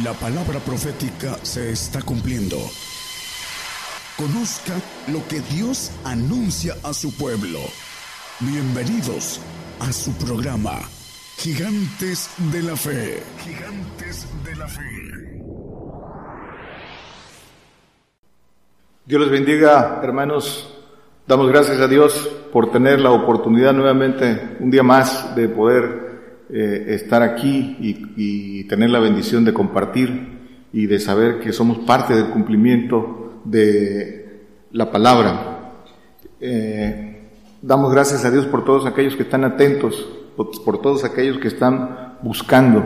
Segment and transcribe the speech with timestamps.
[0.00, 2.56] La palabra profética se está cumpliendo.
[4.16, 4.72] Conozca
[5.08, 7.58] lo que Dios anuncia a su pueblo.
[8.40, 9.38] Bienvenidos
[9.80, 10.78] a su programa,
[11.36, 13.22] Gigantes de la Fe.
[13.44, 15.42] Gigantes de la Fe.
[19.04, 20.74] Dios les bendiga, hermanos.
[21.26, 26.01] Damos gracias a Dios por tener la oportunidad nuevamente, un día más, de poder
[26.54, 32.14] eh, estar aquí y, tener la bendición de compartir y de saber que somos parte
[32.14, 35.72] del cumplimiento de la palabra.
[36.40, 37.30] Eh,
[37.62, 42.18] damos gracias a Dios por todos aquellos que están atentos, por, todos aquellos que están
[42.22, 42.84] buscando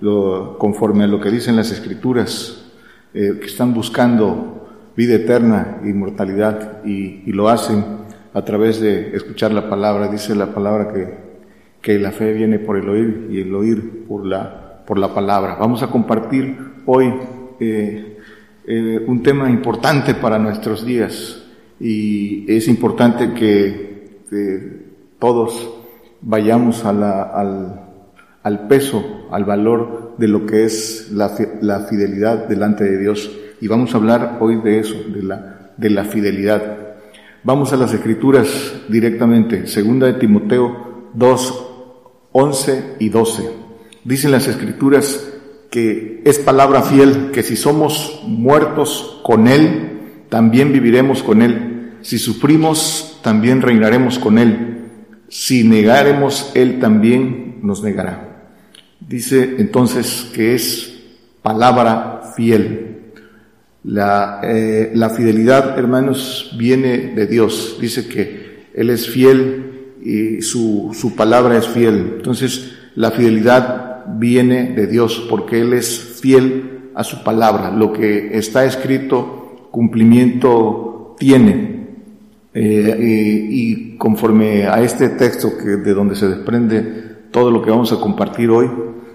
[0.00, 2.70] lo, conforme a lo que dicen las escrituras,
[3.12, 7.84] eh, que están buscando vida eterna, inmortalidad y, y lo hacen
[8.32, 10.06] a través de escuchar la palabra.
[10.06, 11.19] Dice la palabra que
[11.80, 15.56] que la fe viene por el oír y el oír por la, por la palabra.
[15.58, 17.12] Vamos a compartir hoy
[17.58, 18.18] eh,
[18.66, 21.42] eh, un tema importante para nuestros días
[21.78, 23.90] y es importante que,
[25.18, 25.68] todos
[26.20, 27.02] vayamos al,
[28.42, 33.30] al, peso, al valor de lo que es la, la, fidelidad delante de Dios.
[33.60, 36.62] Y vamos a hablar hoy de eso, de la, de la fidelidad.
[37.42, 38.48] Vamos a las escrituras
[38.88, 39.66] directamente.
[39.66, 41.69] Segunda de Timoteo 2,
[42.32, 43.50] 11 y 12.
[44.04, 45.26] Dicen las escrituras
[45.70, 51.96] que es palabra fiel, que si somos muertos con Él, también viviremos con Él.
[52.02, 54.78] Si sufrimos, también reinaremos con Él.
[55.28, 58.48] Si negaremos, Él también nos negará.
[59.00, 60.92] Dice entonces que es
[61.42, 62.86] palabra fiel.
[63.82, 67.78] La, eh, la fidelidad, hermanos, viene de Dios.
[67.80, 69.69] Dice que Él es fiel
[70.02, 72.14] y su, su palabra es fiel.
[72.16, 77.70] Entonces, la fidelidad viene de Dios porque Él es fiel a su palabra.
[77.70, 81.80] Lo que está escrito, cumplimiento tiene.
[82.52, 86.80] Eh, y conforme a este texto que de donde se desprende
[87.30, 88.68] todo lo que vamos a compartir hoy,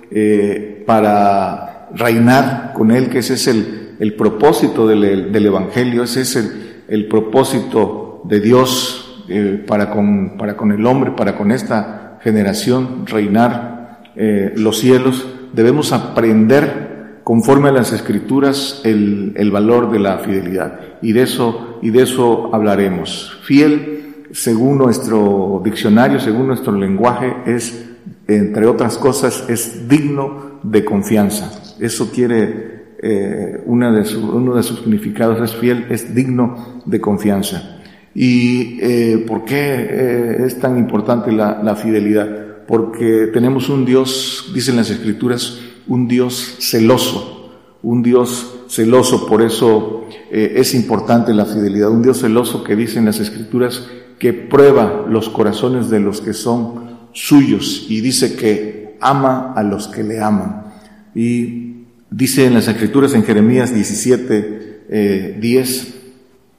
[0.09, 6.21] eh, para reinar con Él, que ese es el, el propósito del, del Evangelio, ese
[6.21, 6.51] es el,
[6.87, 13.05] el propósito de Dios eh, para, con, para con el hombre, para con esta generación
[13.05, 20.19] reinar eh, los cielos, debemos aprender conforme a las escrituras el, el, valor de la
[20.19, 20.79] fidelidad.
[21.01, 23.39] Y de eso, y de eso hablaremos.
[23.43, 27.89] Fiel, según nuestro diccionario, según nuestro lenguaje, es,
[28.27, 31.51] entre otras cosas, es digno de confianza.
[31.79, 37.75] Eso quiere, eh, una de uno de sus significados es fiel, es digno de confianza.
[38.15, 42.63] ¿Y eh, por qué eh, es tan importante la, fidelidad?
[42.65, 47.51] Porque tenemos un Dios, dicen las Escrituras, un Dios celoso,
[47.83, 53.03] un Dios celoso, por eso eh, es importante la fidelidad, un Dios celoso que dicen
[53.03, 53.85] las Escrituras
[54.17, 59.89] que prueba los corazones de los que son suyos y dice que ama a los
[59.89, 60.67] que le aman.
[61.13, 65.95] Y dice en las Escrituras en Jeremías 17, 10,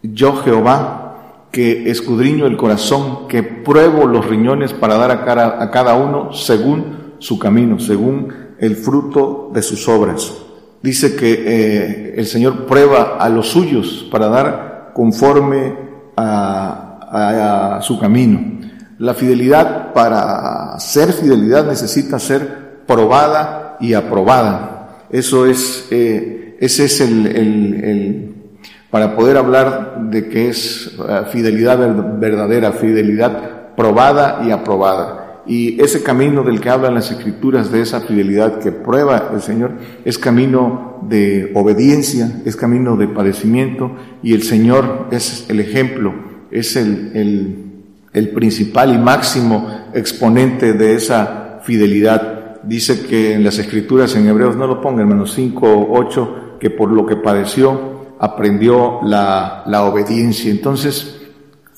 [0.02, 0.95] yo Jehová,
[1.56, 6.30] que escudriño el corazón, que pruebo los riñones para dar a, cara, a cada uno
[6.34, 8.28] según su camino, según
[8.58, 10.34] el fruto de sus obras.
[10.82, 15.78] Dice que eh, el Señor prueba a los suyos para dar conforme
[16.18, 18.60] a, su camino.
[18.98, 25.06] La fidelidad, para ser fidelidad, necesita ser probada y aprobada.
[25.08, 28.25] Eso es, eh, ese es el
[28.90, 31.78] para poder hablar de que es eh, fidelidad
[32.18, 35.42] verdadera, fidelidad probada y aprobada.
[35.46, 39.72] Y ese camino del que hablan las escrituras, de esa fidelidad que prueba el Señor,
[40.04, 43.92] es camino de obediencia, es camino de padecimiento,
[44.24, 46.12] y el Señor es el ejemplo,
[46.50, 47.12] es el,
[48.12, 52.62] el, principal y máximo exponente de esa fidelidad.
[52.64, 56.70] Dice que en las escrituras en Hebreos, no lo pongan, hermanos 5 o 8, que
[56.70, 60.50] por lo que padeció, aprendió la, la obediencia.
[60.50, 61.20] Entonces,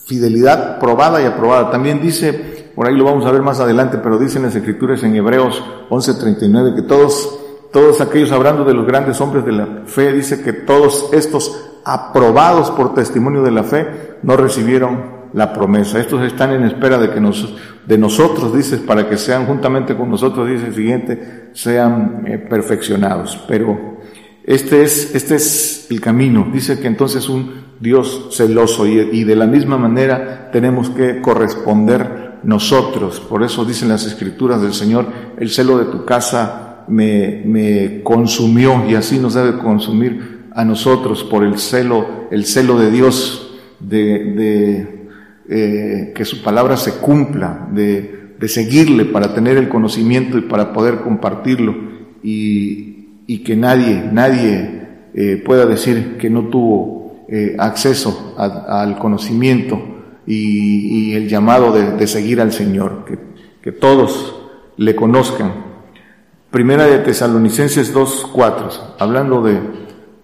[0.08, 1.70] fidelidad probada y aprobada.
[1.70, 5.14] También dice, por ahí lo vamos a ver más adelante, pero dicen las escrituras en
[5.14, 7.38] Hebreos 11:39 que todos,
[7.72, 12.70] todos aquellos, hablando de los grandes hombres de la fe, dice que todos estos aprobados
[12.70, 15.98] por testimonio de la fe no recibieron la promesa.
[15.98, 17.54] Estos están en espera de que nos,
[17.86, 23.44] de nosotros, dices, para que sean juntamente con nosotros, dice el siguiente, sean eh, perfeccionados.
[23.46, 23.97] Pero
[24.48, 26.48] este es, este es el camino.
[26.50, 27.50] Dice que entonces un
[27.80, 33.20] Dios celoso y, de la misma manera tenemos que corresponder nosotros.
[33.20, 35.04] Por eso dicen las escrituras del Señor,
[35.36, 41.24] el celo de tu casa me, me consumió y así nos debe consumir a nosotros
[41.24, 45.08] por el celo, el celo de Dios, de, de
[45.50, 50.72] eh, que su palabra se cumpla, de, de, seguirle para tener el conocimiento y para
[50.72, 51.76] poder compartirlo
[52.22, 52.97] y,
[53.28, 59.80] y que nadie, nadie eh, pueda decir que no tuvo eh, acceso al conocimiento
[60.26, 63.18] y, el llamado de, de seguir al Señor, que,
[63.62, 64.34] que todos
[64.78, 65.68] le conozcan
[66.50, 69.60] Primera de Tesalonicenses 2.4, hablando de,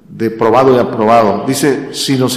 [0.08, 1.44] de probado y aprobado.
[1.46, 2.28] Dice, sino,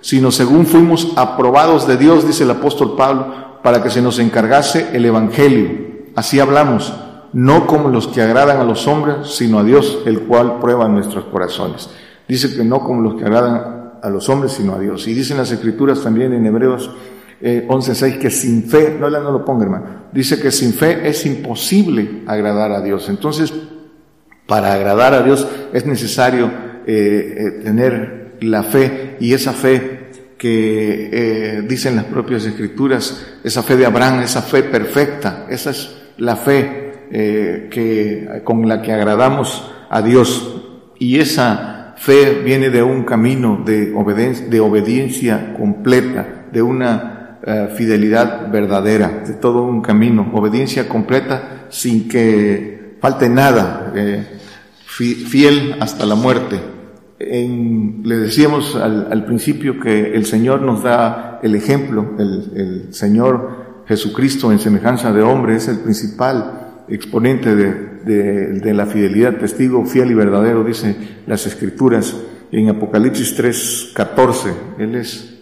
[0.00, 4.90] sino según fuimos aprobados de Dios, dice el apóstol Pablo, para que se nos encargase
[4.92, 5.68] el Evangelio.
[6.14, 6.94] Así hablamos,
[7.34, 11.24] no como los que agradan a los hombres, sino a Dios, el cual prueba nuestros
[11.26, 11.90] corazones.
[12.26, 15.06] Dice que no como los que agradan a los hombres, sino a Dios.
[15.08, 16.90] Y dicen las escrituras también en Hebreos
[17.40, 21.26] eh, 11.6 que sin fe, no, no lo ponga hermano, dice que sin fe es
[21.26, 23.08] imposible agradar a Dios.
[23.08, 23.52] Entonces,
[24.46, 26.50] para agradar a Dios es necesario
[26.86, 33.62] eh, eh, tener la fe y esa fe que eh, dicen las propias escrituras, esa
[33.62, 36.83] fe de Abraham, esa fe perfecta, esa es la fe
[37.16, 40.62] eh, que, con la que agradamos a Dios.
[40.98, 47.68] Y esa fe viene de un camino de, obediencia, de obediencia completa, de una eh,
[47.76, 54.26] fidelidad verdadera, de todo un camino, obediencia completa sin que falte nada, eh,
[54.84, 56.58] fiel hasta la muerte.
[57.20, 64.58] le decíamos al, principio que el Señor nos da el ejemplo, el, Señor Jesucristo en
[64.58, 70.64] semejanza de hombre es el principal exponente de, de la fidelidad, testigo fiel y verdadero,
[70.64, 70.96] dice
[71.26, 72.16] las Escrituras
[72.52, 74.50] en Apocalipsis 3, 14.
[74.78, 75.34] Él es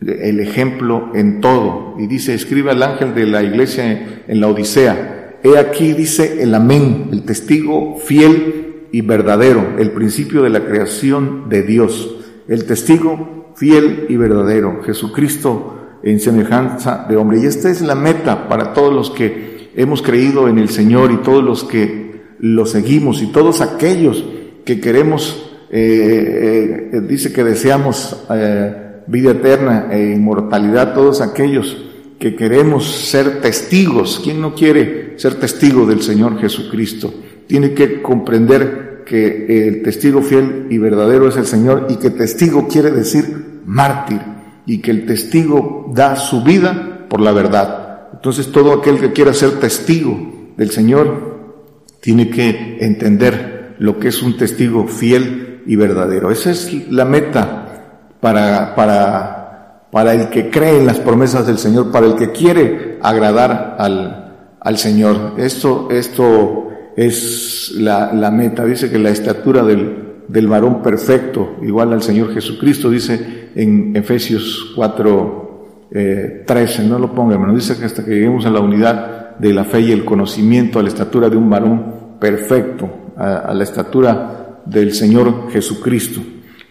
[0.00, 1.94] el ejemplo en todo.
[1.98, 5.40] Y dice, escribe al ángel de la iglesia en la Odisea.
[5.42, 11.48] He aquí, dice el amén, el testigo fiel y verdadero, el principio de la creación
[11.48, 12.16] de Dios.
[12.48, 15.70] El testigo fiel y verdadero, Jesucristo
[16.02, 17.40] en semejanza de hombre.
[17.40, 21.16] Y esta es la meta para todos los que hemos creído en el Señor y
[21.18, 24.24] todos los que lo seguimos y todos aquellos
[24.64, 31.76] que queremos, eh, eh, dice que deseamos eh, vida eterna e inmortalidad, todos aquellos
[32.18, 34.20] que queremos ser testigos.
[34.22, 37.12] ¿Quién no quiere ser testigo del Señor Jesucristo?
[37.46, 42.68] Tiene que comprender que el testigo fiel y verdadero es el Señor y que testigo
[42.68, 44.20] quiere decir mártir
[44.66, 47.83] y que el testigo da su vida por la verdad.
[48.24, 50.18] Entonces todo aquel que quiera ser testigo
[50.56, 51.58] del Señor
[52.00, 56.30] tiene que entender lo que es un testigo fiel y verdadero.
[56.30, 61.92] Esa es la meta para, para, para el que cree en las promesas del Señor,
[61.92, 65.34] para el que quiere agradar al, al Señor.
[65.36, 68.64] Esto, esto es la, la meta.
[68.64, 74.72] Dice que la estatura del, del varón perfecto, igual al Señor Jesucristo, dice en Efesios
[74.74, 75.43] 4,
[75.90, 79.52] eh, 13, no lo ponga, hermano, dice que hasta que lleguemos a la unidad de
[79.52, 84.60] la fe y el conocimiento, a la estatura de un varón perfecto, a la estatura
[84.66, 86.20] del Señor Jesucristo.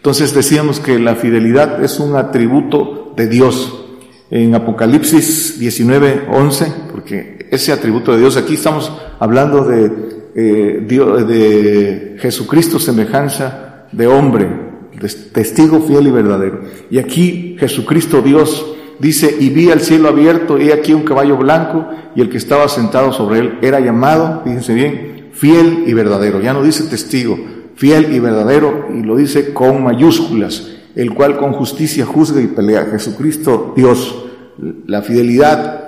[0.04, 3.80] Entonces decíamos que la fidelidad es un atributo de Dios.
[4.30, 9.92] En Apocalipsis 19, 11, porque ese atributo de Dios, aquí estamos hablando de,
[10.36, 14.49] eh, Dios, de Jesucristo semejanza de hombre,
[15.31, 16.64] testigo fiel y verdadero.
[16.90, 21.88] Y aquí Jesucristo Dios dice, y vi al cielo abierto, y aquí un caballo blanco,
[22.16, 26.42] y el que estaba sentado sobre él era llamado, fíjense bien, fiel y verdadero.
[26.42, 27.38] Ya no dice testigo,
[27.76, 32.85] fiel y verdadero, y lo dice con mayúsculas, el cual con justicia juzga y pelea.
[32.85, 34.26] Jesucristo, Dios,
[34.85, 35.83] la fidelidad,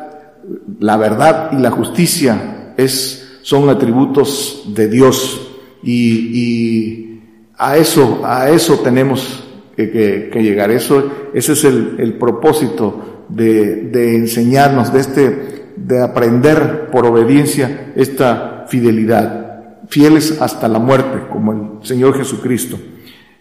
[0.80, 5.52] la verdad y la justicia es, son atributos de Dios
[5.84, 7.22] y,
[7.58, 9.45] a eso, a eso tenemos
[9.76, 10.72] que, llegar.
[10.72, 18.66] Eso, ese es el, propósito de, de enseñarnos, de este, de aprender por obediencia esta
[18.68, 19.46] fidelidad
[19.90, 22.78] fieles hasta la muerte, como el Señor Jesucristo.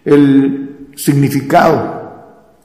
[0.05, 2.03] El significado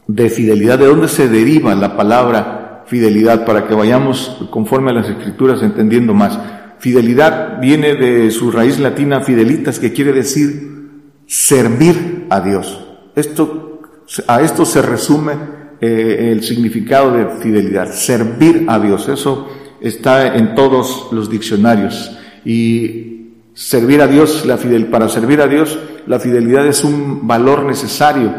[0.08, 5.10] de fidelidad, de dónde se deriva la palabra fidelidad, para que vayamos conforme a las
[5.10, 6.40] escrituras entendiendo más.
[6.80, 12.89] Fidelidad viene de su raíz latina fidelitas, que quiere decir servir a Dios.
[13.20, 13.82] Esto,
[14.28, 15.34] a esto se resume
[15.82, 19.08] eh, el significado de fidelidad, servir a Dios.
[19.08, 19.48] Eso
[19.82, 22.18] está en todos los diccionarios.
[22.46, 23.10] Y
[23.60, 28.34] Servir a Dios, la fidel, para servir a Dios, la fidelidad es un valor necesario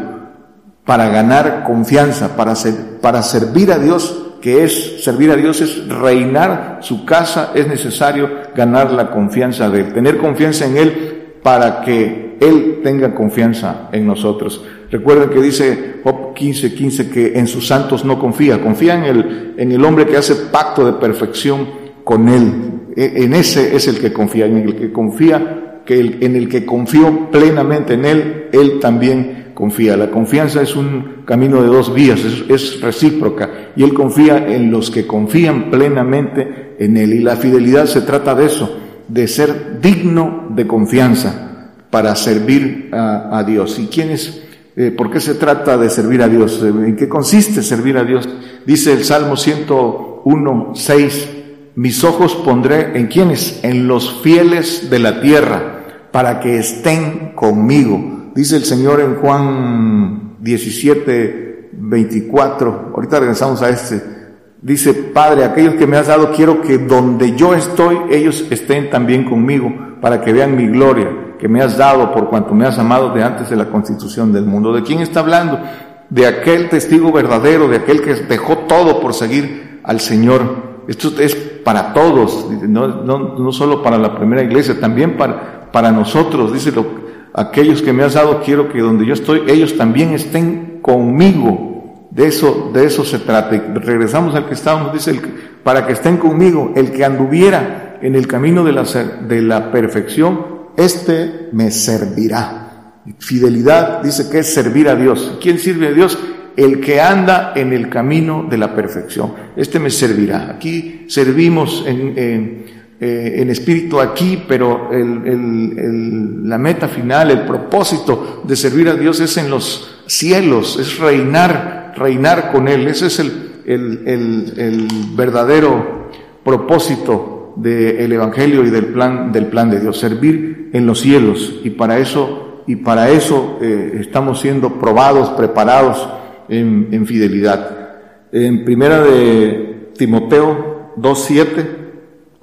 [0.83, 2.55] para ganar confianza, para,
[3.03, 8.31] para servir a Dios que es servir a Dios, es reinar su casa, es necesario
[8.55, 14.07] ganar la confianza de Él, tener confianza en Él para que Él tenga confianza en
[14.07, 14.65] nosotros.
[14.89, 19.53] Recuerden que dice Job 15, 15 que en sus santos no confía, confía en el,
[19.57, 21.67] en el hombre que hace pacto de perfección
[22.03, 22.51] con Él.
[22.95, 26.65] E, en ese es el que confía, en el que confía, que en el que
[26.65, 29.95] confió plenamente en Él, Él también confía.
[29.95, 34.71] La confianza es un camino de dos vías, es, es recíproca, y Él confía en
[34.71, 37.13] los que confían plenamente en Él.
[37.13, 41.49] Y la fidelidad se trata de eso, de ser digno de confianza
[41.91, 43.77] para servir a, Dios.
[43.77, 44.41] ¿Y quién es?
[44.75, 46.63] Eh, ¿Por qué se trata de servir a Dios?
[46.63, 48.27] ¿En qué consiste servir a Dios?
[48.65, 51.29] Dice el Salmo 101, 6,
[51.75, 53.59] mis ojos pondré en quiénes?
[53.63, 58.31] En los fieles de la tierra, para que estén conmigo.
[58.33, 64.21] Dice el Señor en Juan 17, 24, ahorita regresamos a este,
[64.61, 69.25] Dice, Padre, aquellos que me has dado, quiero que donde yo estoy, ellos estén también
[69.25, 71.09] conmigo, para que vean mi gloria
[71.41, 74.45] que me has dado por cuanto me has amado de antes de la constitución del
[74.45, 74.71] mundo.
[74.71, 75.59] ¿De quién está hablando?
[76.07, 80.83] De aquel testigo verdadero, de aquel que dejó todo por seguir al Señor.
[80.87, 85.91] Esto es para todos, no, no, no solo para la primera iglesia, también para, para
[85.91, 86.53] nosotros.
[86.53, 86.85] Dice, lo,
[87.33, 92.27] aquellos que me has dado, quiero que donde yo estoy, ellos también estén conmigo de
[92.27, 93.49] eso, de eso se trata.
[93.73, 95.19] Regresamos al que estábamos, dice,
[95.63, 100.60] para que estén conmigo, el que anduviera en el camino de la, de la perfección,
[100.77, 103.01] este me servirá.
[103.19, 105.37] Fidelidad dice que es servir a Dios.
[105.41, 106.17] ¿Quién sirve a Dios?
[106.55, 109.33] El que anda en el camino de la perfección.
[109.55, 110.51] Este me servirá.
[110.51, 112.65] Aquí servimos en, en,
[112.99, 119.19] eh, en espíritu aquí, pero el, la meta final, el propósito de servir a Dios
[119.19, 122.87] es en los cielos, es reinar reinar con Él.
[122.87, 126.09] Ese es el, verdadero
[126.43, 131.59] propósito del Evangelio y del plan, del plan de Dios, servir en los cielos.
[131.63, 136.07] Y para eso, y para eso eh, estamos siendo probados, preparados
[136.49, 137.89] en, en fidelidad.
[138.31, 141.65] En primera de Timoteo 2.7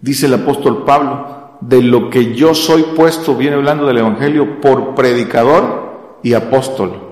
[0.01, 4.95] dice el apóstol Pablo, de lo que yo soy puesto, viene hablando del Evangelio, por
[4.95, 7.09] predicador y apóstol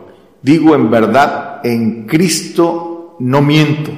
[0.47, 3.91] Digo en verdad, en Cristo no miento.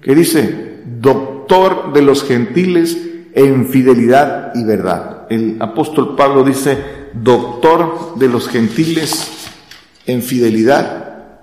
[0.00, 0.80] ¿Qué dice?
[1.00, 2.98] Doctor de los gentiles
[3.34, 5.26] en fidelidad y verdad.
[5.28, 6.78] El apóstol Pablo dice,
[7.14, 9.50] doctor de los gentiles
[10.06, 11.38] en fidelidad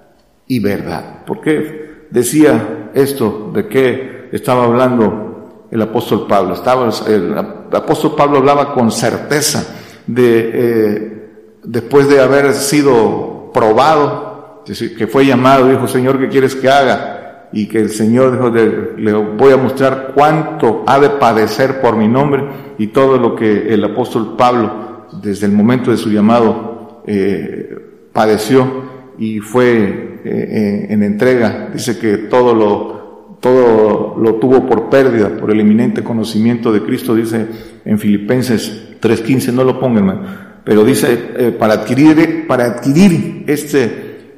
[0.48, 1.26] y verdad.
[1.26, 3.52] ¿Por qué decía esto?
[3.54, 6.54] ¿De qué estaba hablando el apóstol Pablo?
[6.54, 11.30] Estaba, el apóstol Pablo hablaba con certeza de, eh,
[11.64, 14.64] después de haber sido probado
[14.98, 17.19] que fue llamado, dijo, Señor, ¿qué quieres que haga?
[17.52, 18.50] Y que el Señor dijo,
[18.98, 22.44] le voy a mostrar cuánto ha de padecer por mi nombre
[22.78, 27.78] y todo lo que el apóstol Pablo, desde el momento de su llamado, eh,
[28.14, 28.68] padeció
[29.18, 31.70] y fue eh, en entrega.
[31.74, 37.16] Dice que todo lo, todo lo tuvo por pérdida, por el eminente conocimiento de Cristo,
[37.16, 37.48] dice
[37.86, 43.90] en Filipenses 3.15, no lo pongan, pero dice, eh, para adquirir, para adquirir este, eh,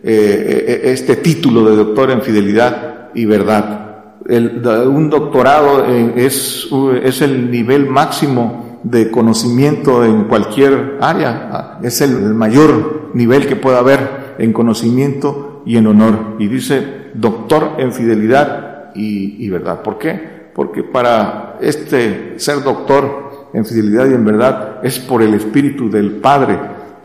[0.03, 4.15] eh, este título de doctor en fidelidad y verdad.
[4.27, 6.67] un doctorado eh, es,
[7.03, 13.55] es el nivel máximo de conocimiento en cualquier área, ah, es el mayor nivel que
[13.55, 16.35] pueda haber en conocimiento y en honor.
[16.39, 19.81] Y dice doctor en fidelidad y, y verdad.
[19.83, 20.49] ¿Por qué?
[20.55, 26.13] Porque para este ser doctor en fidelidad y en verdad es por el Espíritu del
[26.13, 26.57] Padre.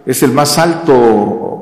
[0.07, 1.57] Es el más alto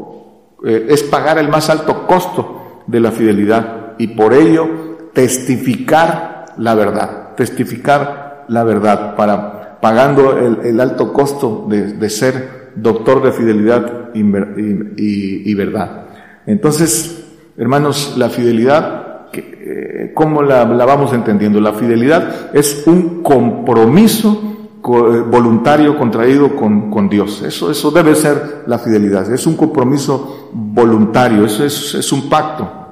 [0.65, 6.75] eh, es pagar el más alto costo de la fidelidad y por ello testificar la
[6.75, 15.55] verdad, testificar la verdad para pagando el, alto costo de, ser doctor de fidelidad y,
[15.55, 16.07] verdad.
[16.47, 17.27] Entonces,
[17.59, 21.61] hermanos, la fidelidad, eh, ¿cómo la, la vamos entendiendo?
[21.61, 27.43] La fidelidad es un compromiso eh, voluntario contraído con, con, Dios.
[27.43, 29.31] Eso, eso debe ser la fidelidad.
[29.31, 32.84] Es un compromiso voluntario, eso es, es un pacto.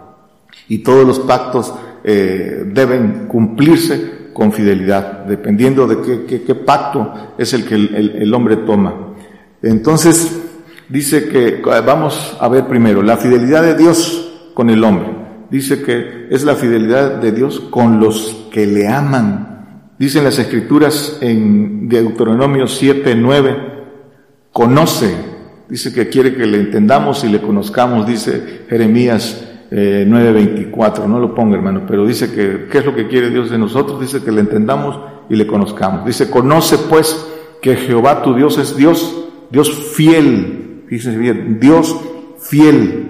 [0.72, 7.66] Y todos los pactos eh, deben cumplirse con fidelidad, dependiendo de qué, pacto es el
[7.66, 9.14] que el, el, hombre toma.
[9.60, 10.40] Entonces,
[10.88, 15.10] dice que, vamos a ver primero, la fidelidad de Dios con el hombre.
[15.50, 19.52] Dice que es la fidelidad de Dios con los que le aman
[20.02, 23.56] Dicen las escrituras en Deuteronomio 7, 9,
[24.50, 25.14] conoce,
[25.68, 31.56] dice que quiere que le entendamos y le conozcamos, dice Jeremías 9:24, no lo ponga
[31.56, 34.00] hermano, pero dice que, ¿qué es lo que quiere Dios de nosotros?
[34.00, 35.00] Dice que le entendamos
[35.30, 36.04] y le conozcamos.
[36.04, 37.26] Dice, conoce pues
[37.62, 41.96] que Jehová tu Dios es Dios, Dios fiel, dice bien, Dios
[42.38, 43.08] fiel,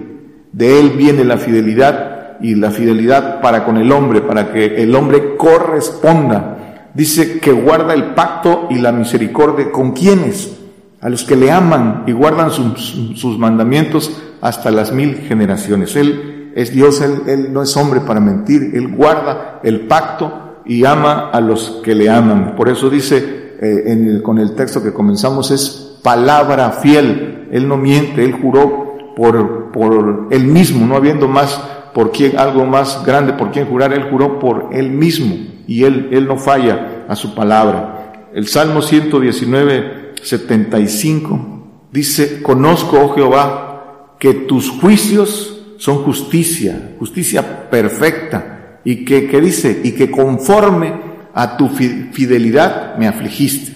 [0.53, 4.95] de Él viene la fidelidad y la fidelidad para con el hombre, para que el
[4.95, 6.89] hombre corresponda.
[6.93, 10.59] Dice que guarda el pacto y la misericordia con quienes,
[11.01, 15.95] a los que le aman y guardan sus, sus mandamientos hasta las mil generaciones.
[15.95, 20.85] Él es Dios, él, él no es hombre para mentir, Él guarda el pacto y
[20.85, 22.55] ama a los que le aman.
[22.55, 27.47] Por eso dice eh, en el, con el texto que comenzamos, es palabra fiel.
[27.51, 31.61] Él no miente, Él juró por, por Él mismo, no habiendo más
[31.93, 35.35] por quien, algo más grande por quien jurar, Él juró por Él mismo
[35.67, 38.29] y Él, Él no falla a su palabra.
[38.33, 48.79] El Salmo 119, 75 dice, conozco, oh Jehová, que tus juicios son justicia, justicia perfecta,
[48.85, 50.93] y que, que dice, y que conforme
[51.33, 53.73] a tu fidelidad me afligiste.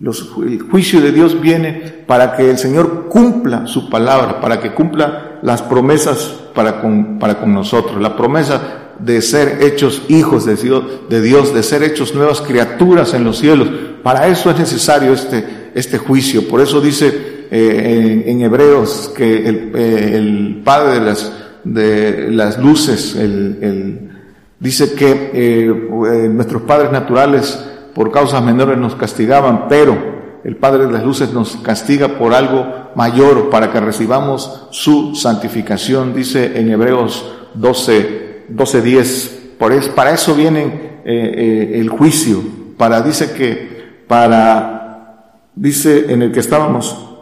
[0.00, 4.72] Los, el juicio de Dios viene para que el Señor cumpla su palabra, para que
[4.72, 8.00] cumpla las promesas para con, para con nosotros.
[8.00, 13.14] La promesa de ser hechos hijos de Dios, de Dios, de ser hechos nuevas criaturas
[13.14, 13.68] en los cielos.
[14.02, 16.48] Para eso es necesario este, este juicio.
[16.48, 21.32] Por eso dice eh, en, Hebreos que el, eh, el, Padre de las,
[21.64, 24.10] de las luces, el, el
[24.58, 27.62] dice que eh, nuestros padres naturales
[27.94, 32.90] por causas menores nos castigaban, pero el Padre de las Luces nos castiga por algo
[32.94, 39.40] mayor para que recibamos su santificación, dice en Hebreos 12, 12 10.
[39.58, 42.42] Por es, para eso viene el juicio,
[42.76, 47.13] para, dice que, para, dice en el que estábamos,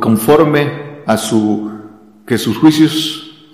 [0.00, 1.70] conforme a su,
[2.26, 3.50] que sus juicios,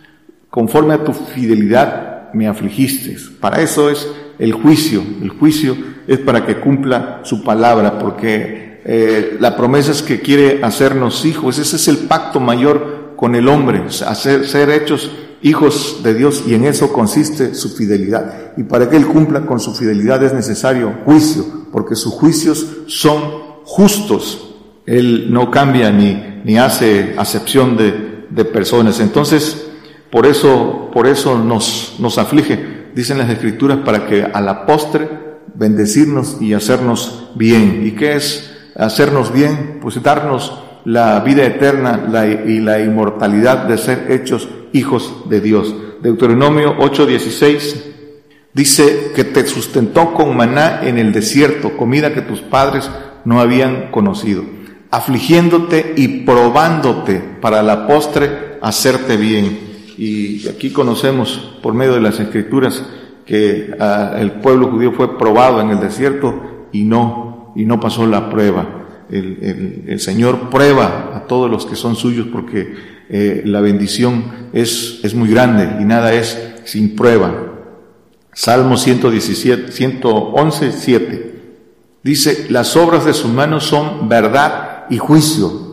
[0.50, 3.16] conforme a tu fidelidad me afligiste.
[3.40, 4.06] Para eso es
[4.38, 5.02] el juicio.
[5.22, 10.62] El juicio es para que cumpla su palabra, porque eh, la promesa es que quiere
[10.62, 11.58] hacernos hijos.
[11.58, 15.10] Ese es el pacto mayor con el hombre, hacer, ser hechos
[15.42, 18.52] hijos de Dios y en eso consiste su fidelidad.
[18.56, 23.22] Y para que Él cumpla con su fidelidad es necesario juicio, porque sus juicios son
[23.64, 24.47] justos.
[24.88, 29.00] Él no cambia ni, ni hace acepción de, de personas.
[29.00, 29.68] Entonces,
[30.10, 35.08] por eso, por eso nos, nos aflige dicen las escrituras, para que a la postre
[35.54, 37.82] bendecirnos y hacernos bien.
[37.86, 39.78] ¿Y qué es hacernos bien?
[39.80, 40.52] Pues darnos
[40.84, 42.08] la vida eterna
[42.44, 45.74] y la inmortalidad de ser hechos hijos de Dios.
[46.02, 47.84] Deuteronomio 8:16
[48.52, 52.90] dice que te sustentó con maná en el desierto, comida que tus padres
[53.24, 54.42] no habían conocido,
[54.90, 59.58] afligiéndote y probándote para la postre hacerte bien.
[59.96, 62.84] Y aquí conocemos por medio de las escrituras
[63.26, 68.06] que ah, el pueblo judío fue probado en el desierto y no, y no pasó
[68.06, 68.66] la prueba.
[69.10, 72.74] El, el, Señor prueba a todos los que son suyos porque
[73.08, 77.34] eh, la bendición es, es muy grande y nada es sin prueba.
[78.34, 81.34] Salmo 117, 111, 7.
[82.02, 85.68] Dice, las obras de sus manos son verdad y juicio.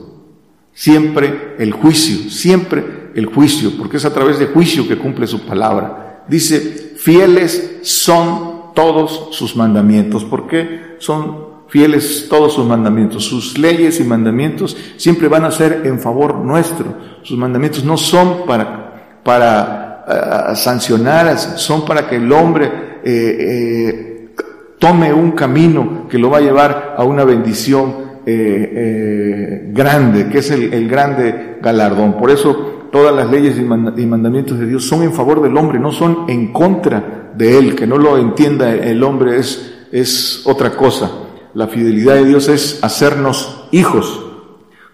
[0.73, 5.45] Siempre el juicio, siempre el juicio, porque es a través de juicio que cumple su
[5.45, 6.25] palabra.
[6.27, 10.25] Dice, fieles son todos sus mandamientos.
[10.25, 13.23] ¿Por qué son fieles todos sus mandamientos?
[13.23, 16.93] Sus leyes y mandamientos siempre van a ser en favor nuestro.
[17.23, 24.35] Sus mandamientos no son para, para uh, sancionar, son para que el hombre eh, eh,
[24.77, 30.51] tome un camino que lo va a llevar a una bendición eh, grande, que es
[30.51, 32.17] el, el grande galardón.
[32.17, 32.53] Por eso
[32.91, 33.61] todas las leyes y
[34.05, 37.75] mandamientos de Dios son en favor del hombre, no son en contra de él.
[37.75, 41.11] Que no lo entienda el hombre es, es otra cosa.
[41.53, 44.25] La fidelidad de Dios es hacernos hijos.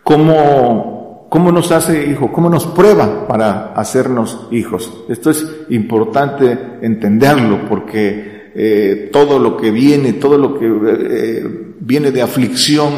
[0.04, 2.32] ¿Cómo, ¿Cómo nos hace hijo?
[2.32, 5.04] ¿Cómo nos prueba para hacernos hijos?
[5.08, 12.12] Esto es importante entenderlo porque eh, todo lo que viene, todo lo que eh, viene
[12.12, 12.92] de aflicción,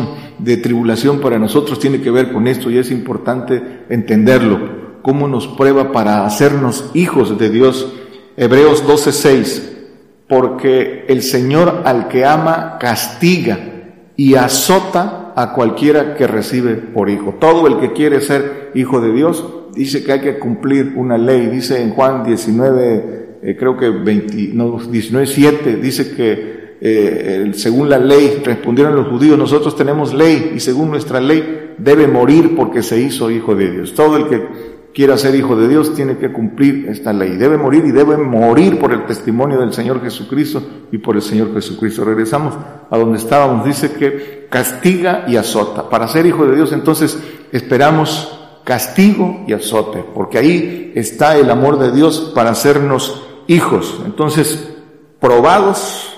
[0.43, 5.47] de tribulación para nosotros tiene que ver con esto y es importante entenderlo cómo nos
[5.47, 7.93] prueba para hacernos hijos de Dios.
[8.35, 9.71] Hebreos 12:6,
[10.27, 13.59] porque el Señor al que ama castiga
[14.15, 17.35] y azota a cualquiera que recibe por hijo.
[17.39, 21.47] Todo el que quiere ser hijo de Dios dice que hay que cumplir una ley.
[21.47, 27.89] Dice en Juan 19, eh, creo que 20, no, 19, 7, dice que eh, según
[27.89, 32.83] la ley respondieron los judíos, nosotros tenemos ley y según nuestra ley debe morir porque
[32.83, 33.93] se hizo hijo de Dios.
[33.93, 34.45] Todo el que
[34.93, 37.37] quiera ser hijo de Dios tiene que cumplir esta ley.
[37.37, 41.53] Debe morir y debe morir por el testimonio del Señor Jesucristo y por el Señor
[41.53, 42.03] Jesucristo.
[42.03, 42.53] Regresamos
[42.89, 43.65] a donde estábamos.
[43.65, 45.89] Dice que castiga y azota.
[45.89, 47.17] Para ser hijo de Dios entonces
[47.53, 54.01] esperamos castigo y azote, porque ahí está el amor de Dios para hacernos hijos.
[54.05, 54.69] Entonces,
[55.21, 56.12] probados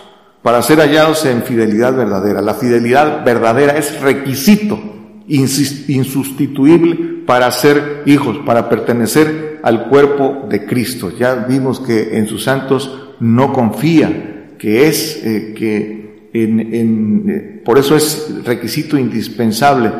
[0.45, 2.39] para ser hallados en fidelidad verdadera.
[2.39, 4.79] La fidelidad verdadera es requisito
[5.27, 11.09] insustituible para ser hijos, para pertenecer al cuerpo de Cristo.
[11.17, 17.95] Ya vimos que en sus santos no confía, que es eh, que eh, por eso
[17.95, 19.91] es requisito indispensable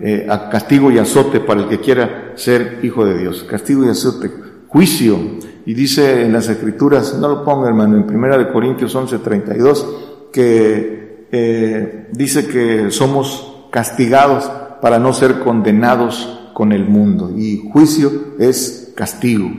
[0.00, 3.42] eh, a castigo y azote para el que quiera ser hijo de Dios.
[3.44, 4.30] Castigo y azote,
[4.68, 5.18] juicio.
[5.66, 9.86] Y dice en las escrituras, no lo ponga hermano, en primera de Corintios 11, 32,
[10.32, 14.50] que eh, dice que somos castigados
[14.80, 17.32] para no ser condenados con el mundo.
[17.36, 19.50] Y juicio es castigo.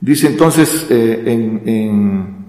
[0.00, 2.46] Dice entonces, eh, en,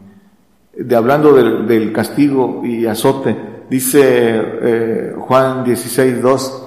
[0.78, 3.36] de hablando del, castigo y azote,
[3.70, 6.64] dice Juan 16, 2,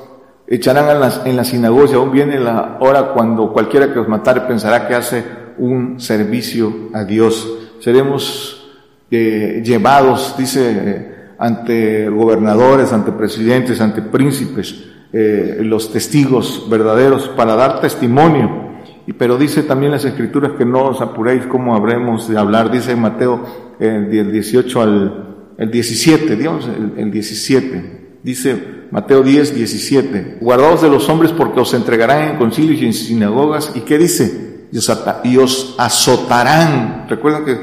[0.48, 0.88] echarán
[1.24, 5.39] en las, en aún viene la hora cuando cualquiera que os matare pensará que hace
[5.60, 7.48] un servicio a Dios.
[7.80, 8.68] Seremos
[9.10, 17.54] eh, llevados, dice, eh, ante gobernadores, ante presidentes, ante príncipes, eh, los testigos verdaderos para
[17.54, 18.70] dar testimonio.
[19.06, 22.96] Y, pero dice también las escrituras que no os apuréis cómo habremos de hablar, dice
[22.96, 30.38] Mateo del 18 al el 17, digamos el, el 17, dice Mateo 10, 17.
[30.40, 33.72] Guardaos de los hombres porque os entregarán en concilios y en sinagogas.
[33.74, 34.49] ¿Y qué dice?
[34.72, 37.06] Y os azotarán.
[37.08, 37.58] Recuerden que,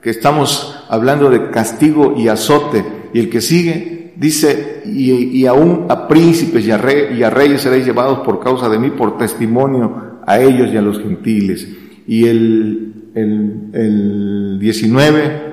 [0.00, 3.10] que estamos hablando de castigo y azote.
[3.12, 6.80] Y el que sigue dice, y, y aún a príncipes y a,
[7.12, 10.82] y a reyes seréis llevados por causa de mí, por testimonio a ellos y a
[10.82, 11.66] los gentiles.
[12.06, 15.48] Y el, el, el 19,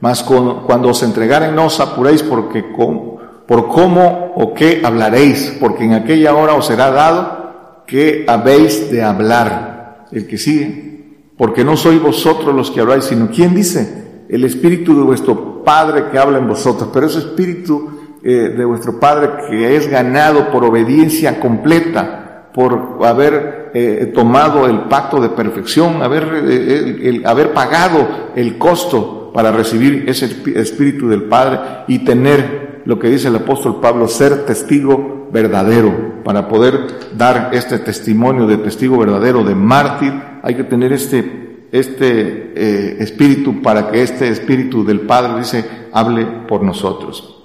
[0.00, 3.16] más cuando os entregaren no os apuréis porque con,
[3.46, 9.02] por cómo o qué hablaréis, porque en aquella hora os será dado que habéis de
[9.02, 9.75] hablar.
[10.12, 10.96] El que sigue,
[11.36, 14.24] porque no sois vosotros los que habláis, sino ¿quién dice?
[14.28, 17.90] El Espíritu de vuestro Padre que habla en vosotros, pero ese Espíritu
[18.22, 24.84] eh, de vuestro Padre que es ganado por obediencia completa, por haber eh, tomado el
[24.84, 31.60] pacto de perfección, haber, eh, haber pagado el costo para recibir ese Espíritu del Padre
[31.88, 36.22] y tener lo que dice el apóstol Pablo, ser testigo verdadero.
[36.24, 42.52] Para poder dar este testimonio de testigo verdadero, de mártir, hay que tener este, este
[42.54, 47.42] eh, espíritu para que este espíritu del Padre, dice, hable por nosotros.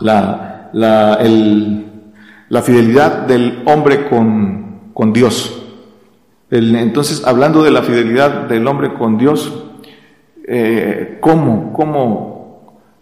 [0.00, 1.86] La, la, el,
[2.50, 5.62] la fidelidad del hombre con, con Dios.
[6.50, 9.64] entonces, hablando de la fidelidad del hombre con Dios,
[10.46, 12.35] eh, ¿cómo, cómo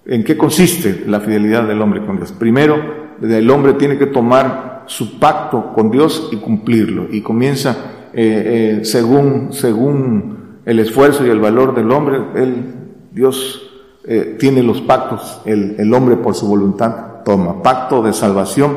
[0.06, 2.32] ¿En qué consiste la fidelidad del hombre con Dios?
[2.32, 2.76] Primero,
[3.22, 7.06] el hombre tiene que tomar su pacto con Dios y cumplirlo.
[7.10, 12.18] Y comienza eh, eh, según, según el esfuerzo y el valor del hombre.
[12.34, 12.74] Él,
[13.12, 13.70] Dios
[14.04, 17.62] eh, tiene los pactos, el, el hombre por su voluntad toma.
[17.62, 18.76] Pacto de salvación,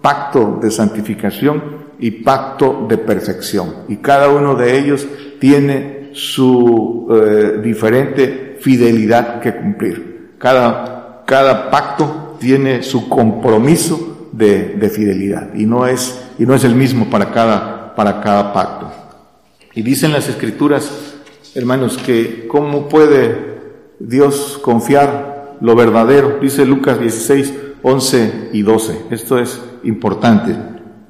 [0.00, 3.74] pacto de santificación y pacto de perfección.
[3.88, 5.08] Y cada uno de ellos
[5.40, 7.08] tiene su
[7.62, 10.17] diferente fidelidad que cumplir.
[10.38, 16.64] Cada, cada pacto tiene su compromiso de, de, fidelidad y no es, y no es
[16.64, 18.92] el mismo para cada, para cada pacto.
[19.74, 20.90] Y dicen las escrituras,
[21.54, 23.58] hermanos, que cómo puede
[23.98, 26.38] Dios confiar lo verdadero.
[26.40, 29.06] Dice Lucas 16, 11 y 12.
[29.10, 30.56] Esto es importante.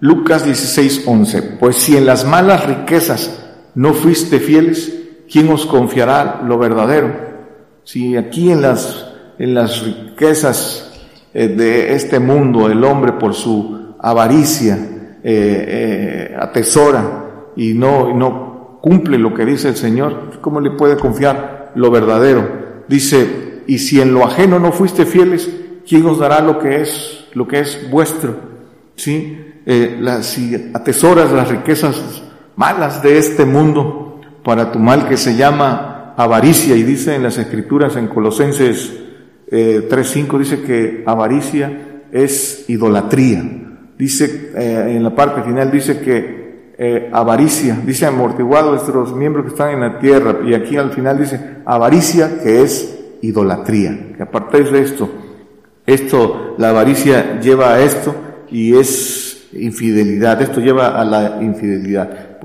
[0.00, 1.42] Lucas 16, 11.
[1.58, 4.92] Pues si en las malas riquezas no fuiste fieles,
[5.30, 7.28] ¿quién os confiará lo verdadero?
[7.84, 9.07] Si aquí en las
[9.38, 10.90] en las riquezas
[11.32, 18.78] eh, de este mundo, el hombre por su avaricia eh, eh, atesora y no, no
[18.80, 22.84] cumple lo que dice el Señor, ¿cómo le puede confiar lo verdadero?
[22.88, 25.48] Dice, y si en lo ajeno no fuiste fieles,
[25.86, 28.48] ¿quién os dará lo que es, lo que es vuestro?
[28.96, 29.44] ¿Sí?
[30.22, 32.22] si atesoras las riquezas
[32.56, 37.36] malas de este mundo para tu mal que se llama avaricia y dice en las
[37.36, 39.07] escrituras en Colosenses
[39.50, 43.42] eh, 3.5 dice que avaricia es idolatría.
[43.98, 49.50] Dice, eh, en la parte final dice que eh, avaricia, dice amortiguado nuestros miembros que
[49.50, 54.12] están en la tierra, y aquí al final dice avaricia que es idolatría.
[54.16, 55.10] Que apartéis de esto,
[55.86, 58.14] esto, la avaricia lleva a esto
[58.50, 62.38] y es infidelidad, esto lleva a la infidelidad.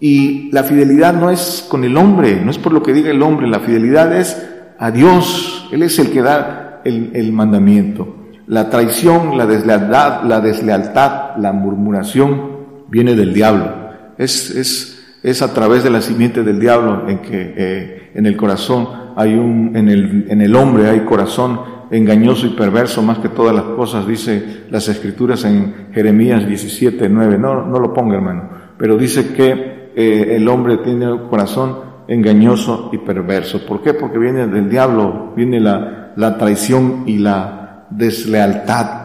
[0.00, 3.22] Y la fidelidad no es con el hombre, no es por lo que diga el
[3.22, 4.36] hombre, la fidelidad es
[4.78, 5.61] a Dios.
[5.72, 8.16] Él es el que da el, mandamiento.
[8.46, 13.72] La traición, la deslealtad, la deslealtad, la murmuración viene del diablo.
[14.18, 18.36] Es, es, es a través de la simiente del diablo en que eh, en el
[18.36, 23.30] corazón hay un, en el, en el hombre hay corazón engañoso y perverso más que
[23.30, 27.38] todas las cosas, dice las escrituras en Jeremías 17, 9.
[27.38, 32.90] No, no lo ponga hermano, pero dice que eh, el hombre tiene un corazón engañoso
[32.92, 33.64] y perverso.
[33.66, 33.94] ¿Por qué?
[33.94, 39.02] Porque viene del diablo, viene la, traición y la deslealtad.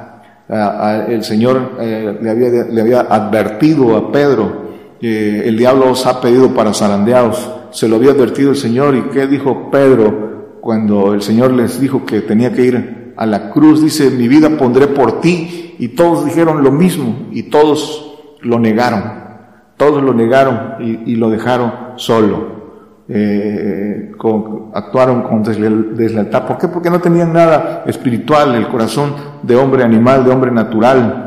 [1.08, 4.68] el Señor eh, le, había, advertido a Pedro,
[5.00, 7.52] que el diablo os ha pedido para zarandeados.
[7.72, 12.06] Se lo había advertido el Señor y ¿qué dijo Pedro cuando el Señor les dijo
[12.06, 13.82] que tenía que ir a la cruz?
[13.82, 15.76] Dice, mi vida pondré por ti.
[15.80, 19.28] Y todos dijeron lo mismo y todos lo negaron.
[19.78, 22.57] Todos lo negaron y, lo dejaron solo.
[23.10, 24.12] Eh,
[24.74, 26.46] actuaron con deslealtad.
[26.46, 26.68] ¿Por qué?
[26.68, 31.24] Porque no tenían nada espiritual, el corazón de hombre animal, de hombre natural.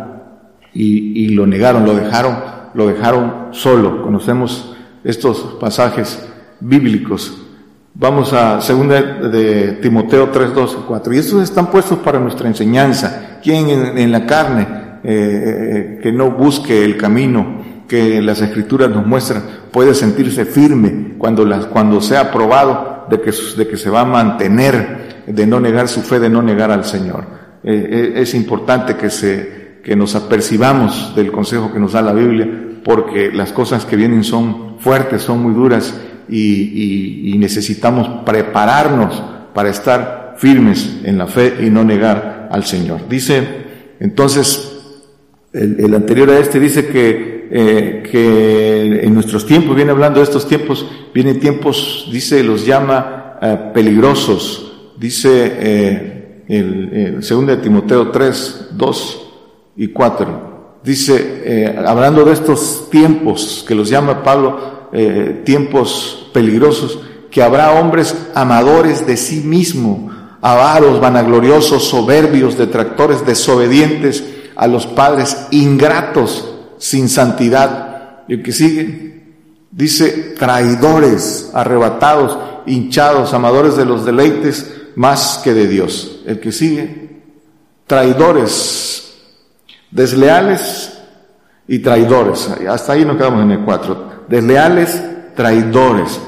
[0.73, 2.37] Y, lo negaron, lo dejaron,
[2.75, 4.03] lo dejaron solo.
[4.03, 6.29] Conocemos estos pasajes
[6.61, 7.47] bíblicos.
[7.95, 11.15] Vamos a segunda de Timoteo 3, 2 y 4.
[11.15, 13.41] Y estos están puestos para nuestra enseñanza.
[13.43, 14.67] ¿Quién en, la carne
[15.03, 21.15] eh, eh, que no busque el camino que las escrituras nos muestran, puede sentirse firme
[21.19, 25.59] cuando, las, cuando sea probado de que, de que se va a mantener, de no
[25.59, 27.25] negar su fe, de no negar al Señor.
[27.65, 32.13] Eh, eh, es importante que, se, que nos apercibamos del consejo que nos da la
[32.13, 32.49] Biblia,
[32.85, 35.93] porque las cosas que vienen son fuertes, son muy duras
[36.29, 39.21] y, y, necesitamos prepararnos
[39.53, 43.09] para estar firmes en la fe y no negar al Señor.
[43.09, 43.43] Dice,
[43.99, 44.79] entonces,
[45.53, 50.25] el, el anterior a este dice que eh, que en nuestros tiempos, viene hablando de
[50.25, 58.13] estos tiempos, vienen tiempos, dice, los llama eh, peligrosos, dice eh, el, 2 de Timoteo
[58.13, 59.33] 3, 2
[59.79, 64.89] y 4, dice, hablando de estos tiempos que los llama Pablo,
[65.45, 67.01] tiempos peligrosos,
[67.33, 70.11] que habrá hombres amadores de sí mismo,
[70.41, 78.25] avaros, vanagloriosos, soberbios, detractores, desobedientes a los padres, ingratos, sin santidad.
[78.27, 79.23] Y el que sigue
[79.71, 86.23] dice traidores, arrebatados, hinchados, amadores de los deleites más que de Dios.
[86.27, 87.23] El que sigue,
[87.87, 89.15] traidores,
[89.91, 90.99] desleales
[91.69, 92.51] y traidores.
[92.69, 94.25] Hasta ahí nos quedamos en el cuatro.
[94.27, 95.01] Desleales,
[95.37, 96.21] traidores.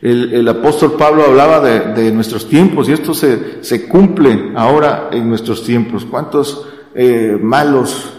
[0.00, 5.64] El, apóstol Pablo hablaba de, nuestros tiempos y esto se, se, cumple ahora en nuestros
[5.64, 6.04] tiempos.
[6.04, 8.13] ¿Cuántos eh, malos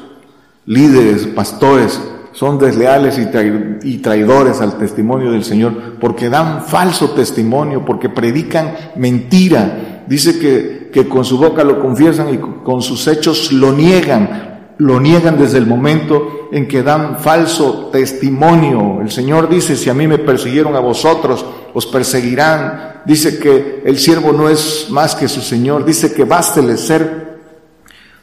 [0.66, 2.00] líderes, pastores,
[2.36, 10.04] son desleales y traidores al testimonio del Señor porque dan falso testimonio, porque predican mentira.
[10.06, 14.74] Dice que, que con su boca lo confiesan y con sus hechos lo niegan.
[14.78, 19.00] Lo niegan desde el momento en que dan falso testimonio.
[19.02, 23.02] El Señor dice, si a mí me persiguieron a vosotros, os perseguirán.
[23.06, 25.86] Dice que el siervo no es más que su Señor.
[25.86, 27.25] Dice que bástele ser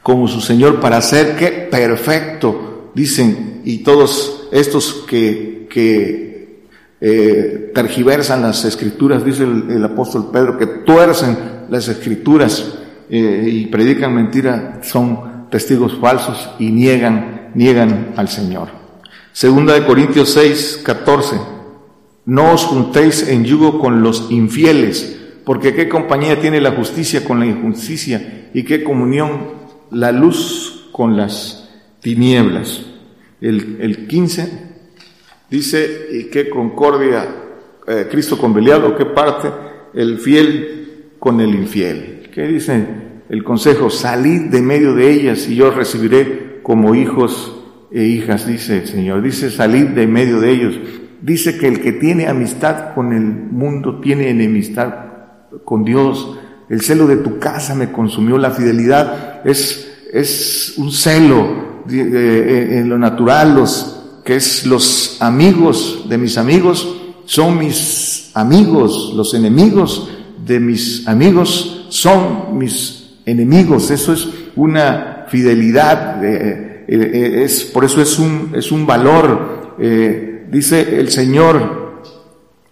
[0.03, 6.67] como su Señor para ser que perfecto, dicen, y todos estos que, que
[7.01, 11.37] eh, tergiversan las escrituras, dice el, apóstol Pedro, que tuercen
[11.69, 18.69] las escrituras eh, y predican mentira, son testigos falsos y niegan, niegan al Señor.
[19.33, 21.37] Segunda de Corintios 6, 14.
[22.27, 27.41] No os juntéis en yugo con los infieles, porque qué compañía tiene la justicia con
[27.41, 29.62] la injusticia y qué comunión
[29.93, 31.69] la luz con las
[32.01, 32.85] tinieblas.
[33.41, 34.49] El, el 15
[35.51, 37.27] dice, ¿y qué concordia
[37.87, 39.49] eh, Cristo con Belial qué parte
[39.95, 42.31] el fiel con el infiel?
[42.33, 42.87] ¿Qué dice
[43.29, 43.91] el consejo?
[43.91, 47.59] Salid de medio de ellas y yo recibiré como hijos
[47.91, 49.23] e hijas, dice el Señor.
[49.23, 50.79] Dice, salid de medio de ellos.
[51.21, 54.95] Dice que el que tiene amistad con el mundo tiene enemistad
[55.65, 56.39] con Dios.
[56.68, 58.38] El celo de tu casa me consumió.
[58.38, 66.16] La fidelidad es, es un celo en lo natural, los, que es los amigos de
[66.16, 70.09] mis amigos son mis amigos, los enemigos
[70.44, 73.90] de mis amigos son mis enemigos.
[73.90, 79.75] Eso es una fidelidad, eh, eh, es, por eso es un, es un valor.
[79.79, 82.03] Eh, dice el Señor,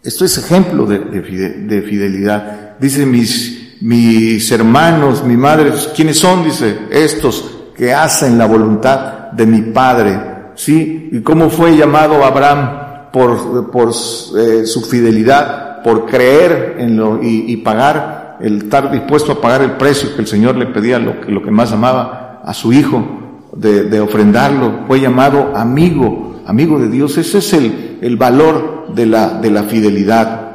[0.03, 2.79] esto es ejemplo de, de fidelidad.
[2.79, 6.45] Dice mis mis hermanos, mi madre, ¿quiénes son?
[6.45, 10.31] Dice, estos que hacen la voluntad de mi Padre.
[10.55, 11.09] ¿Sí?
[11.13, 12.81] ¿Y cómo fue llamado Abraham?
[13.13, 19.41] por, por eh, su fidelidad, por creer en lo y, pagar, el estar dispuesto a
[19.41, 22.55] pagar el precio que el Señor le pedía, lo que, lo que más amaba a
[22.55, 23.19] su hijo,
[23.55, 27.19] de, de ofrendarlo, fue llamado amigo, amigo de Dios.
[27.19, 30.49] Ese es el, el valor de la, de la fidelidad.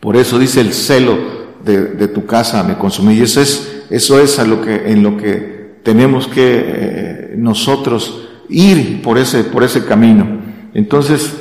[0.00, 3.14] Por eso dice el celo de, tu casa me consumí.
[3.14, 8.28] Y eso es, eso es a lo que, en lo que tenemos que eh, nosotros
[8.48, 10.26] ir por ese, por ese camino.
[10.74, 11.34] Entonces,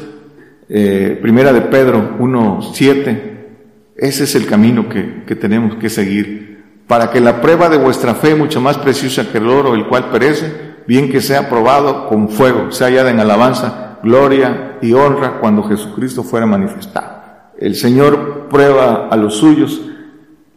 [0.69, 3.21] eh, primera de Pedro 1.7,
[3.97, 8.15] ese es el camino que, que tenemos que seguir, para que la prueba de vuestra
[8.15, 12.29] fe, mucho más preciosa que el oro, el cual perece, bien que sea probado con
[12.29, 17.19] fuego, sea hallada en alabanza, gloria y honra cuando Jesucristo fuera manifestado.
[17.59, 19.81] El Señor prueba a los suyos.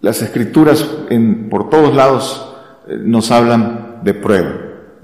[0.02, 2.54] Las escrituras en, por todos lados
[2.88, 4.50] eh, nos hablan de prueba.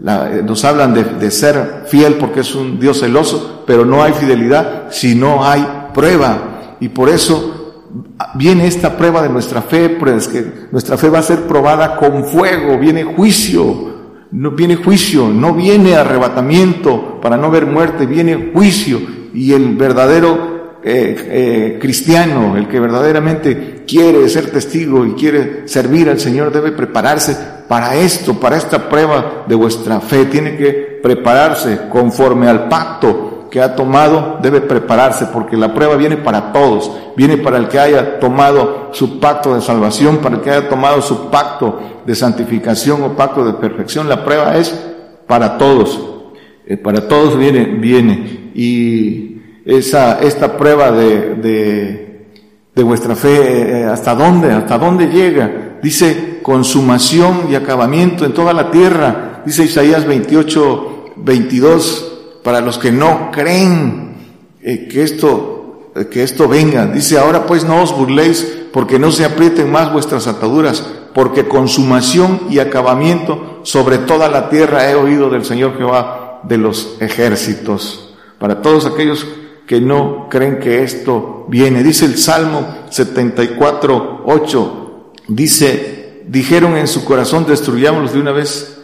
[0.04, 4.88] Eh, nos hablan de, ser fiel porque es un Dios celoso, pero no hay fidelidad
[4.90, 6.76] si no hay prueba.
[6.80, 7.84] Y por eso
[8.34, 12.24] viene esta prueba de nuestra fe, pues que nuestra fe va a ser probada con
[12.24, 13.94] fuego, viene juicio,
[14.32, 18.98] no viene juicio, no viene arrebatamiento para no ver muerte, viene juicio.
[19.32, 26.09] Y el verdadero eh, eh, cristiano, el que verdaderamente quiere ser testigo y quiere servir
[26.09, 27.37] al Señor, debe prepararse
[27.67, 30.27] para esto, para esta prueba de vuestra fe.
[30.27, 36.17] Tiene que prepararse conforme al pacto que ha tomado, debe prepararse, porque la prueba viene
[36.17, 36.91] para todos.
[37.17, 41.03] Viene para el que haya tomado su pacto de salvación, para el que haya tomado
[41.03, 44.09] su pacto de santificación o pacto de perfección.
[44.09, 44.79] La prueba es
[45.27, 46.01] para todos.
[46.67, 48.51] Eh, para todos viene, viene.
[48.55, 49.38] Y
[49.68, 51.35] esa, esta prueba de,
[52.74, 54.50] de, vuestra fe, eh, ¿hasta dónde?
[54.50, 55.76] ¿Hasta dónde llega?
[55.83, 59.42] Dice, consumación y acabamiento en toda la tierra.
[59.44, 64.14] Dice Isaías 28, 22, para los que no creen
[64.62, 66.87] eh, que esto, eh, que esto venga.
[66.87, 72.42] Dice, ahora pues no os burléis porque no se aprieten más vuestras ataduras, porque consumación
[72.48, 78.14] y acabamiento sobre toda la tierra he oído del Señor Jehová de los ejércitos.
[78.38, 79.26] Para todos aquellos
[79.68, 81.83] que no creen que esto viene.
[81.83, 88.74] Dice el Salmo 74, 8, dice, dijeron en su corazón, destruyámoslos de una vez.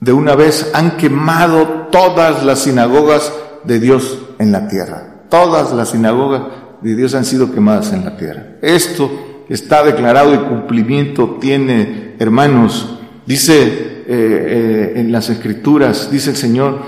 [0.00, 3.32] De una vez han quemado todas las sinagogas
[3.64, 5.24] de Dios en la tierra.
[5.28, 6.42] Todas las sinagogas
[6.80, 8.56] de Dios han sido quemadas en la tierra.
[8.62, 9.10] Esto
[9.50, 12.98] está declarado y cumplimiento tiene, hermanos.
[13.26, 16.78] Dice eh, eh, en las escrituras, dice el Señor,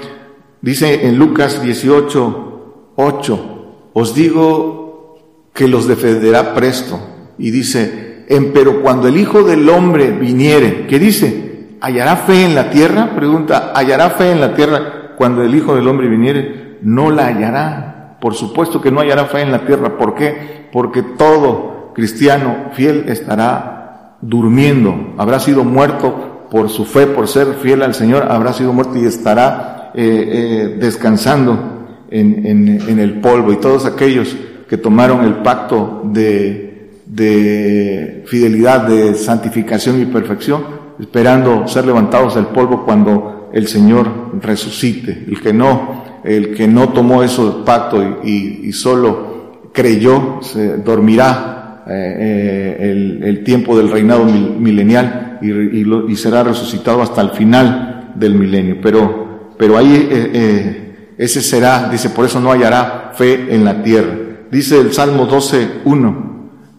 [0.62, 2.49] dice en Lucas 18,
[2.96, 5.18] 8, os digo
[5.53, 6.98] que los defenderá presto.
[7.38, 11.76] Y dice, pero cuando el Hijo del Hombre viniere, ¿qué dice?
[11.81, 13.14] ¿Hallará fe en la tierra?
[13.14, 16.79] Pregunta, ¿hallará fe en la tierra cuando el Hijo del Hombre viniere?
[16.83, 18.18] No la hallará.
[18.20, 19.96] Por supuesto que no hallará fe en la tierra.
[19.96, 20.68] ¿Por qué?
[20.72, 25.14] Porque todo cristiano fiel estará durmiendo.
[25.16, 29.07] Habrá sido muerto por su fe, por ser fiel al Señor, habrá sido muerto y
[29.07, 31.80] estará eh, eh, descansando
[32.11, 33.53] en, en el polvo.
[33.53, 34.37] Y todos aquellos
[34.68, 36.70] que tomaron el pacto de
[37.11, 40.62] de fidelidad, de santificación y perfección,
[41.01, 45.25] esperando ser levantados del polvo cuando el Señor resucite.
[45.27, 52.77] El que no, el que no tomó ese pacto y, solo creyó, se dormirá eh,
[52.79, 58.77] eh, el, tiempo del reinado milenial y, será resucitado hasta el final del milenio.
[58.81, 60.80] Pero, pero ahí eh,
[61.20, 64.16] ese será, dice, por eso no hallará fe en la tierra.
[64.50, 66.30] Dice el Salmo 12, 1.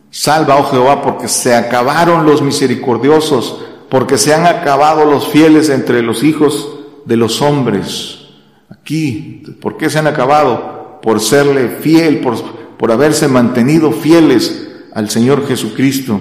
[0.09, 6.01] Salva, oh Jehová, porque se acabaron los misericordiosos, porque se han acabado los fieles entre
[6.01, 8.29] los hijos de los hombres.
[8.67, 10.99] Aquí, ¿por qué se han acabado?
[11.03, 12.35] Por serle fiel, por,
[12.79, 16.19] por haberse mantenido fieles al Señor Jesucristo.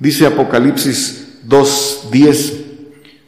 [0.00, 2.52] Dice Apocalipsis 2.10,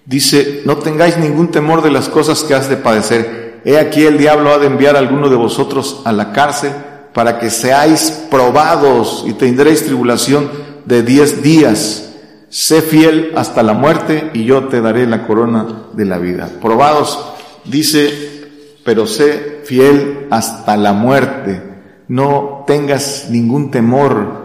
[0.05, 3.43] dice, no tengáis ningún temor de las cosas que has de padecer.
[3.65, 6.73] He aquí el diablo ha de enviar a alguno de vosotros a la cárcel
[7.13, 10.51] para que seáis probados y tendréis tribulación
[10.85, 12.15] de diez días.
[12.49, 16.51] Sé fiel hasta la muerte y yo te daré la corona de la vida.
[16.61, 17.19] Probados,
[17.65, 18.13] dice,
[18.85, 21.63] pero sé fiel hasta la muerte.
[22.09, 24.43] No tengas ningún temor.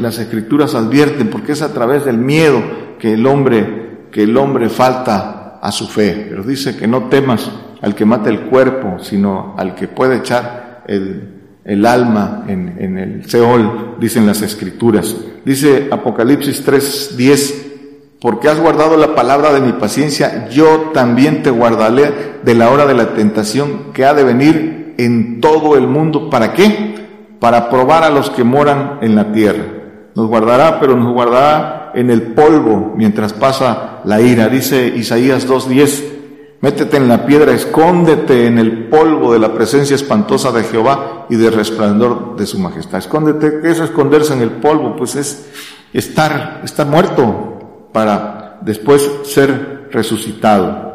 [0.00, 2.62] Las escrituras advierten porque es a través del miedo
[2.98, 6.26] que el hombre, que el hombre falta a su fe.
[6.28, 7.50] Pero dice que no temas
[7.80, 13.96] al que mata el cuerpo, sino al que puede echar el, alma en, el Seol,
[14.00, 15.14] dicen las escrituras.
[15.44, 17.54] Dice Apocalipsis 3:10,
[18.20, 22.86] porque has guardado la palabra de mi paciencia, yo también te guardaré de la hora
[22.86, 26.28] de la tentación que ha de venir en todo el mundo.
[26.30, 26.94] ¿Para qué?
[27.38, 29.64] Para probar a los que moran en la tierra.
[30.16, 34.48] Nos guardará, pero nos guardará en el polvo mientras pasa la ira.
[34.48, 36.17] Dice Isaías 2.10,
[36.60, 41.36] métete en la piedra, escóndete en el polvo de la presencia espantosa de Jehová y
[41.36, 42.98] del resplandor de su majestad.
[42.98, 44.96] Escóndete, ¿qué es esconderse en el polvo?
[44.96, 45.48] Pues es
[45.92, 50.88] estar, estar muerto para después ser resucitado.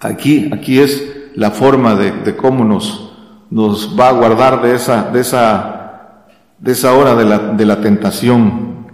[0.00, 6.26] Aquí, aquí es la forma de, cómo nos, va a guardar de esa, de esa,
[6.58, 8.86] de esa hora de la, de la tentación.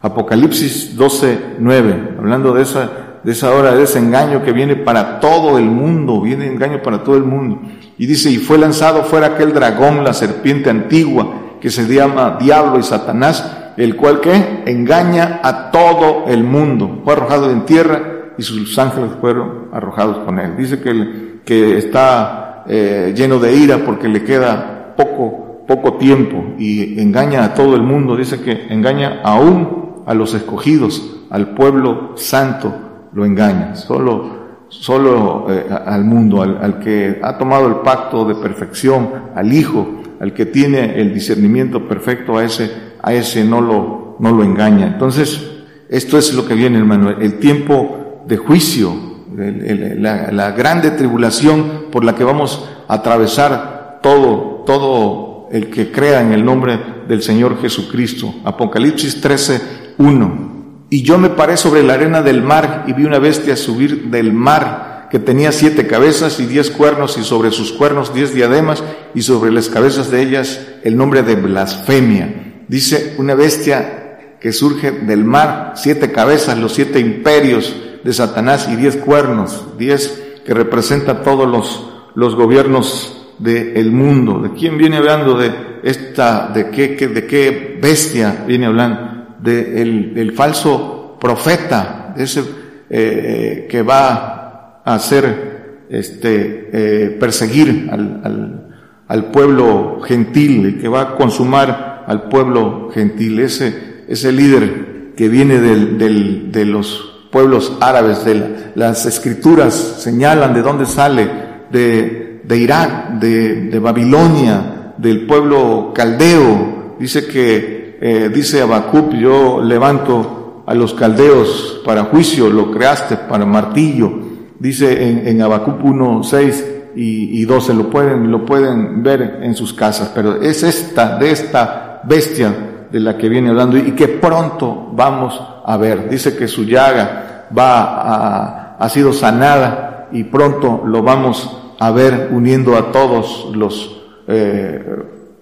[0.00, 2.90] Apocalipsis 12, 9, hablando de esa,
[3.24, 7.02] de esa hora de ese engaño que viene para todo el mundo, viene engaño para
[7.02, 7.62] todo el mundo.
[7.96, 12.78] Y dice, y fue lanzado fuera aquel dragón, la serpiente antigua, que se llama Diablo
[12.78, 17.00] y Satanás, el cual que engaña a todo el mundo.
[17.02, 18.02] Fue arrojado en tierra
[18.36, 20.54] y sus ángeles fueron arrojados con él.
[20.58, 27.00] Dice que, que está eh, lleno de ira porque le queda poco, poco tiempo y
[27.00, 28.16] engaña a todo el mundo.
[28.16, 32.83] Dice que engaña aún a los escogidos, al pueblo santo
[33.14, 33.74] lo engaña.
[33.76, 34.44] Solo
[34.80, 40.32] solo eh, al mundo, al, que ha tomado el pacto de perfección, al Hijo, al
[40.32, 42.70] que tiene el discernimiento perfecto, a ese,
[43.02, 44.86] a ese no lo, no lo engaña.
[44.86, 45.50] Entonces,
[45.88, 48.92] esto es lo que viene, hermano, el tiempo de juicio,
[49.36, 56.32] la, grande tribulación por la que vamos a atravesar todo, todo el que crea en
[56.32, 58.34] el nombre del Señor Jesucristo.
[58.44, 59.60] Apocalipsis 13,
[59.98, 60.53] 1.
[60.94, 64.32] Y yo me paré sobre la arena del mar y vi una bestia subir del
[64.32, 68.80] mar que tenía siete cabezas y diez cuernos y sobre sus cuernos diez diademas
[69.12, 72.62] y sobre las cabezas de ellas el nombre de blasfemia.
[72.68, 77.74] Dice una bestia que surge del mar, siete cabezas, los siete imperios,
[78.04, 84.38] de Satanás y diez cuernos, diez que representa todos los, los gobiernos del mundo.
[84.38, 85.36] ¿De quién viene hablando?
[85.36, 89.13] De esta, de qué, de qué bestia viene hablando?
[89.44, 92.44] De el, falso profeta, ese eh,
[92.90, 98.70] eh, que va a hacer, este, eh, perseguir al,
[99.06, 105.60] al, pueblo gentil, que va a consumar al pueblo gentil, ese, ese líder que viene
[105.60, 108.24] del, del, de los pueblos árabes.
[108.24, 111.28] De las escrituras señalan de dónde sale,
[111.70, 116.96] de, de Irak, de, Babilonia, del pueblo caldeo.
[117.00, 117.73] Dice que,
[118.06, 124.12] eh, dice Habacuc, yo levanto a los caldeos para juicio, lo creaste para martillo.
[124.58, 129.54] Dice en, en Habacuc 1, 6 y, y 12, lo pueden, lo pueden ver en
[129.54, 132.54] sus casas, pero es esta, de esta bestia
[132.92, 136.10] de la que viene hablando y que pronto vamos a ver.
[136.10, 142.28] Dice que su llaga va a, ha sido sanada y pronto lo vamos a ver
[142.32, 144.84] uniendo a todos los eh,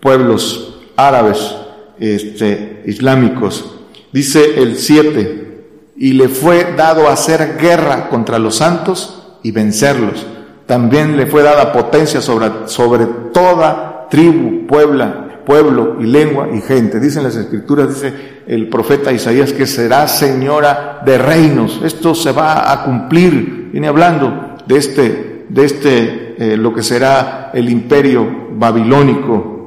[0.00, 1.56] pueblos árabes,
[2.02, 3.78] este, islámicos.
[4.12, 5.42] Dice el 7,
[5.96, 10.26] y le fue dado hacer guerra contra los santos y vencerlos.
[10.66, 16.98] También le fue dada potencia sobre, sobre toda tribu, puebla, pueblo y lengua y gente.
[16.98, 18.12] Dicen las escrituras, dice
[18.46, 21.80] el profeta Isaías, que será señora de reinos.
[21.84, 23.70] Esto se va a cumplir.
[23.72, 29.61] Viene hablando de este, de este, eh, lo que será el imperio babilónico,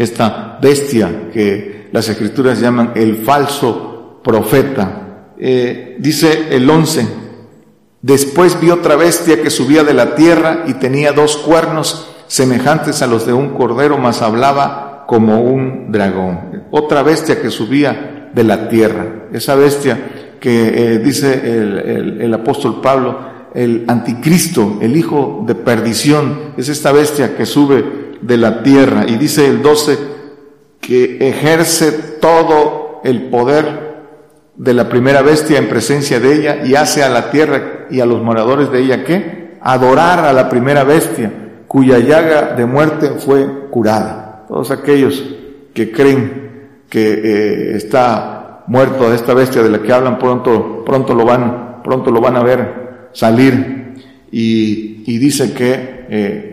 [0.00, 5.34] esta bestia que las escrituras llaman el falso profeta.
[5.38, 7.06] Eh, dice el 11,
[8.00, 13.06] después vi otra bestia que subía de la tierra y tenía dos cuernos semejantes a
[13.06, 18.68] los de un cordero, mas hablaba como un dragón, otra bestia que subía de la
[18.70, 19.98] tierra, esa bestia
[20.40, 23.18] que eh, dice el, el, apóstol Pablo,
[23.54, 29.04] el anticristo, el hijo de perdición, es esta bestia que sube de la tierra.
[29.06, 29.98] Y dice el 12
[30.80, 33.90] que ejerce todo el poder
[34.56, 38.06] de la primera bestia en presencia de ella y hace a la tierra y a
[38.06, 41.32] los moradores de ella que adorar a la primera bestia
[41.66, 44.44] cuya llaga de muerte fue curada.
[44.48, 45.24] Todos aquellos
[45.72, 51.24] que creen que eh, está muerto esta bestia de la que hablan, pronto, pronto lo
[51.24, 53.94] van, pronto lo van a ver salir.
[54.32, 56.49] Y, y dice que eh,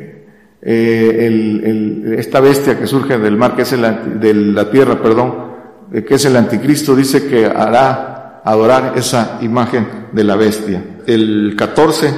[0.61, 5.47] eh, esta bestia que surge del mar, que es el, de la tierra, perdón,
[5.91, 10.83] que es el anticristo, dice que hará adorar esa imagen de la bestia.
[11.05, 12.13] El 14,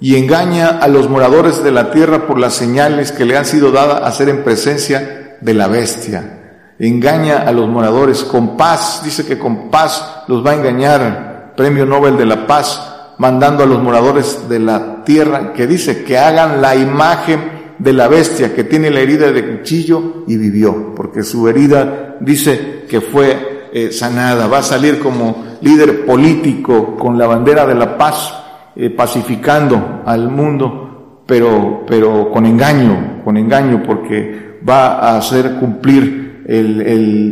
[0.00, 3.72] y engaña a los moradores de la tierra por las señales que le han sido
[3.72, 6.34] dadas a hacer en presencia de la bestia.
[6.78, 11.84] Engaña a los moradores con paz, dice que con paz los va a engañar, premio
[11.84, 16.62] Nobel de la paz, mandando a los moradores de la tierra que dice que hagan
[16.62, 21.48] la imagen de la bestia que tiene la herida de cuchillo y vivió, porque su
[21.48, 24.46] herida dice que fue eh, sanada.
[24.46, 28.34] Va a salir como líder político con la bandera de la paz,
[28.74, 36.44] eh, pacificando al mundo, pero, pero con engaño, con engaño, porque va a hacer cumplir
[36.46, 36.80] el,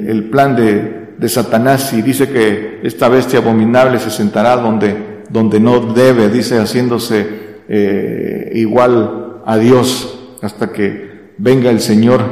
[0.07, 5.59] el, plan de, de Satanás y dice que esta bestia abominable se sentará donde, donde
[5.59, 7.27] no debe, dice haciéndose
[7.69, 12.23] eh, igual a Dios hasta que venga el Señor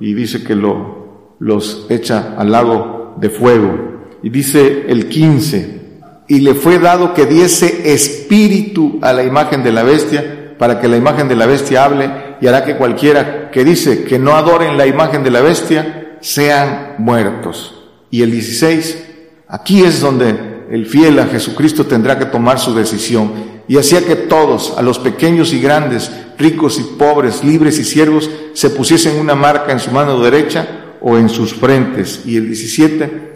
[0.00, 4.08] y dice que lo, los echa al lago de fuego.
[4.22, 5.80] Y dice el 15,
[6.28, 10.88] y le fue dado que diese espíritu a la imagen de la bestia para que
[10.88, 12.08] la imagen de la bestia hable
[12.40, 16.96] y hará que cualquiera que dice que no adoren la imagen de la bestia sean
[16.98, 17.88] muertos.
[18.10, 19.06] Y el 16,
[19.48, 23.32] aquí es donde el fiel a Jesucristo tendrá que tomar su decisión.
[23.70, 28.28] Y hacía que todos, a los pequeños y grandes, ricos y pobres, libres y siervos,
[28.52, 32.22] se pusiesen una marca en su mano derecha o en sus frentes.
[32.26, 33.34] Y el 17,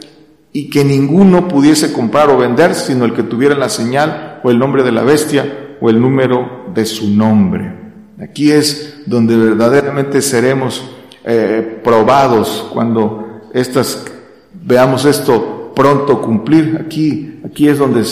[0.52, 4.58] y que ninguno pudiese comprar o vender, sino el que tuviera la señal o el
[4.58, 7.72] nombre de la bestia o el número de su nombre.
[8.20, 10.82] Aquí es donde verdaderamente seremos
[11.22, 14.04] eh, probados cuando estas
[14.52, 16.84] veamos esto pronto cumplir.
[16.84, 18.02] Aquí, aquí es donde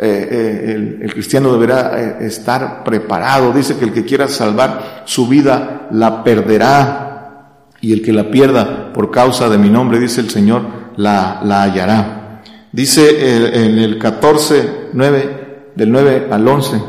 [0.00, 3.52] eh, eh, el, cristiano deberá eh, estar preparado.
[3.52, 8.92] Dice que el que quiera salvar su vida la perderá y el que la pierda
[8.92, 10.62] por causa de mi nombre, dice el Señor,
[10.96, 12.42] la, la hallará.
[12.70, 16.80] Dice en el 14, 9, del 9 al 11,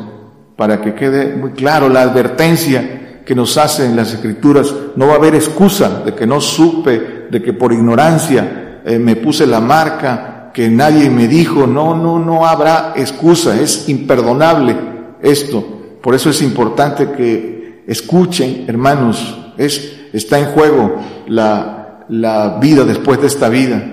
[0.56, 5.14] para que quede muy claro la advertencia que nos hace en las escrituras, no va
[5.14, 10.29] a haber excusa de que no supe, de que por ignorancia me puse la marca,
[10.54, 14.76] que nadie me dijo, no, no, no habrá excusa, es imperdonable
[15.22, 15.64] esto.
[16.02, 20.96] Por eso es importante que escuchen, hermanos, es, está en juego
[21.28, 23.84] la, la vida después de esta vida.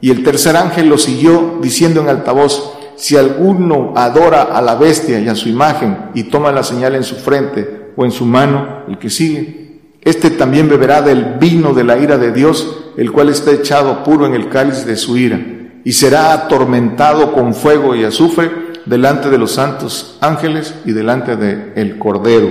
[0.00, 5.20] Y el tercer ángel lo siguió diciendo en altavoz, si alguno adora a la bestia
[5.20, 8.84] y a su imagen y toma la señal en su frente o en su mano,
[8.88, 13.28] el que sigue, este también beberá del vino de la ira de Dios el cual
[13.28, 15.38] está echado puro en el cáliz de su ira,
[15.86, 18.50] y será atormentado con fuego y azufre
[18.86, 22.50] delante de los santos ángeles y delante de el Cordero.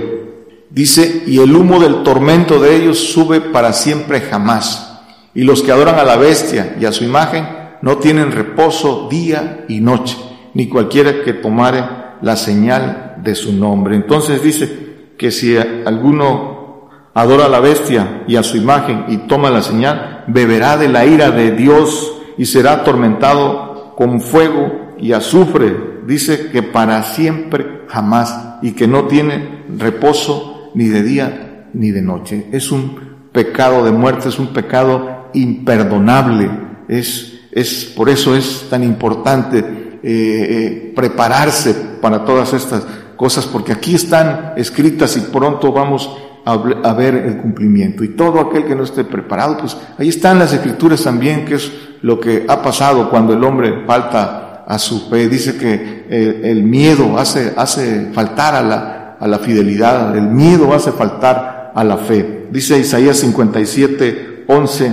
[0.70, 5.02] Dice, y el humo del tormento de ellos sube para siempre jamás.
[5.34, 7.46] Y los que adoran a la bestia y a su imagen
[7.82, 10.16] no tienen reposo día y noche,
[10.54, 11.84] ni cualquiera que tomare
[12.22, 13.96] la señal de su nombre.
[13.96, 19.50] Entonces dice que si alguno adora a la bestia y a su imagen y toma
[19.50, 25.96] la señal, beberá de la ira de Dios y será atormentado con fuego y azufre.
[26.06, 32.02] Dice que para siempre jamás y que no tiene reposo ni de día ni de
[32.02, 32.46] noche.
[32.52, 36.50] Es un pecado de muerte, es un pecado imperdonable.
[36.88, 43.72] Es, es, por eso es tan importante eh, eh, prepararse para todas estas cosas, porque
[43.72, 46.16] aquí están escritas y pronto vamos
[46.46, 48.04] a, ver el cumplimiento.
[48.04, 51.72] Y todo aquel que no esté preparado, pues ahí están las escrituras también, que es
[52.02, 55.28] lo que ha pasado cuando el hombre falta a su fe.
[55.28, 60.92] Dice que el, miedo hace, hace faltar a la, a la fidelidad, el miedo hace
[60.92, 62.46] faltar a la fe.
[62.52, 64.92] Dice Isaías 57, 11,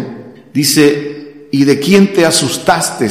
[0.52, 3.08] dice, ¿y de quién te asustaste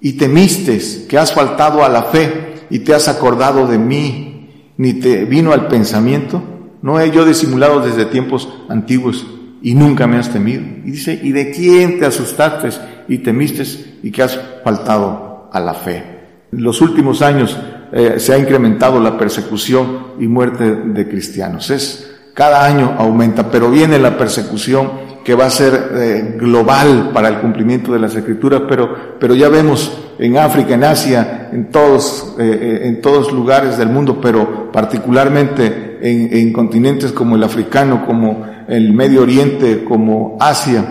[0.00, 4.94] y temiste que has faltado a la fe y te has acordado de mí, ni
[4.94, 6.49] te vino al pensamiento?
[6.82, 9.26] No he yo disimulado desde tiempos antiguos
[9.62, 10.62] y nunca me has temido.
[10.62, 12.70] Y dice, ¿y de quién te asustaste
[13.08, 13.64] y temiste
[14.02, 16.04] y que has faltado a la fe?
[16.52, 17.56] En los últimos años
[17.92, 21.70] eh, se ha incrementado la persecución y muerte de cristianos.
[21.70, 27.28] Es, cada año aumenta, pero viene la persecución que va a ser eh, global para
[27.28, 32.36] el cumplimiento de las escrituras, pero, pero ya vemos en África, en Asia, en todos,
[32.38, 38.92] eh, en todos lugares del mundo, pero particularmente en, continentes como el africano, como el
[38.92, 40.84] Medio Oriente, como Asia,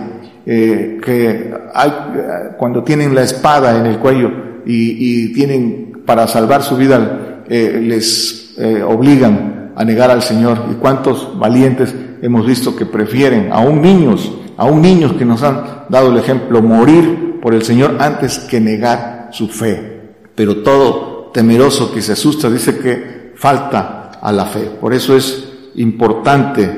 [0.46, 1.92] eh, que hay,
[2.58, 4.30] cuando tienen la espada en el cuello
[4.64, 10.64] y, tienen para salvar su vida, eh, les eh, obligan a negar al Señor.
[10.70, 16.12] ¿Y cuántos valientes hemos visto que prefieren, aún niños, aún niños que nos han dado
[16.12, 20.00] el ejemplo, morir por el Señor antes que negar su fe?
[20.34, 24.70] Pero todo temeroso que se asusta dice que falta a la fe.
[24.80, 26.70] Por eso es importante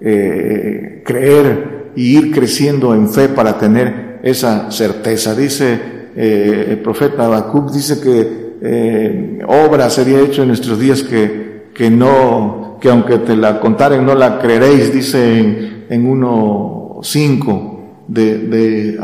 [0.00, 5.34] eh, creer y ir creciendo en fe para tener esa certeza.
[5.34, 5.78] Dice
[6.16, 11.90] eh, el profeta Habacuc, dice que eh, obra sería hecho en nuestros días que, que
[11.90, 18.98] no que aunque te la contaren no la creeréis, dice en, en 1.5 de, de.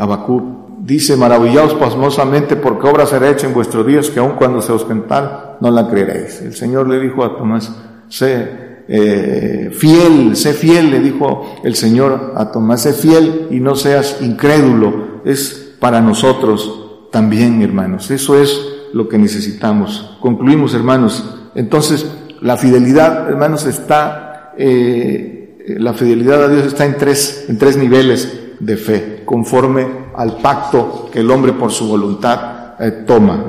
[0.79, 4.85] Dice, maravillaos pasmosamente porque obra será hecha en vuestros días que aun cuando se os
[4.85, 6.41] contar no la creeréis.
[6.41, 7.75] El Señor le dijo a Tomás,
[8.07, 13.75] sé eh, fiel, sé fiel, le dijo el Señor a Tomás, sé fiel y no
[13.75, 15.21] seas incrédulo.
[15.25, 18.11] Es para nosotros también, hermanos.
[18.11, 18.59] Eso es
[18.93, 20.17] lo que necesitamos.
[20.21, 21.23] Concluimos, hermanos.
[21.55, 22.05] Entonces,
[22.45, 28.39] la fidelidad, hermanos, está, eh, la fidelidad a Dios está en tres, en tres niveles
[28.59, 33.43] de fe, conforme al pacto que el hombre por su voluntad eh, toma.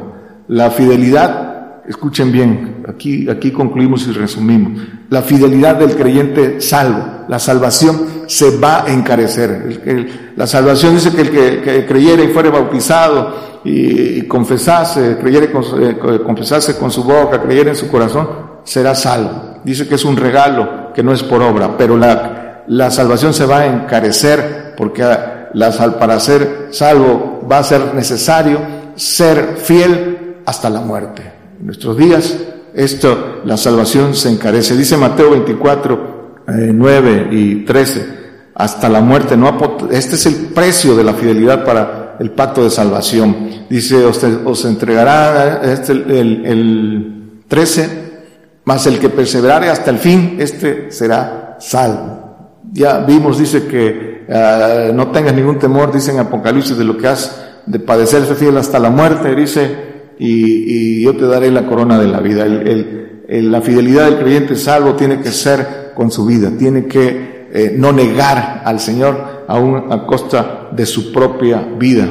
[0.49, 4.81] La fidelidad, escuchen bien, aquí, aquí concluimos y resumimos,
[5.11, 10.25] la fidelidad del creyente salvo, la salvación se va a encarecer.
[10.37, 15.99] la salvación dice que el que, creyere y fuere bautizado y, confesase, creyere con, eh,
[16.25, 19.61] confesase con su boca, creyere en su corazón, será salvo.
[19.65, 23.47] Dice que es un regalo, que no es por obra, pero la, la salvación se
[23.47, 25.03] va a encarecer porque
[25.99, 28.61] para ser salvo va a ser necesario
[28.95, 31.23] ser fiel hasta la muerte.
[31.59, 32.37] En nuestros días,
[32.75, 34.77] esto, la salvación se encarece.
[34.77, 38.07] Dice Mateo 24, 9 eh, y 13,
[38.55, 39.37] hasta la muerte.
[39.37, 43.67] No, este es el precio de la fidelidad para el pacto de salvación.
[43.71, 48.06] Dice, os, entregará este, el, el 13,
[48.67, 52.61] mas el que perseverare hasta el fin, este será salvo.
[52.73, 57.07] Ya vimos, dice que Ah, no tengas ningún temor, dice en Apocalipsis, de lo que
[57.07, 59.77] has de padecer, fiel hasta la muerte, dice,
[60.19, 62.45] y, yo te daré la corona de la vida.
[63.29, 67.93] La fidelidad del creyente salvo tiene que ser con su vida, tiene que eh, no
[67.93, 72.09] negar al Señor aún a costa de su propia vida.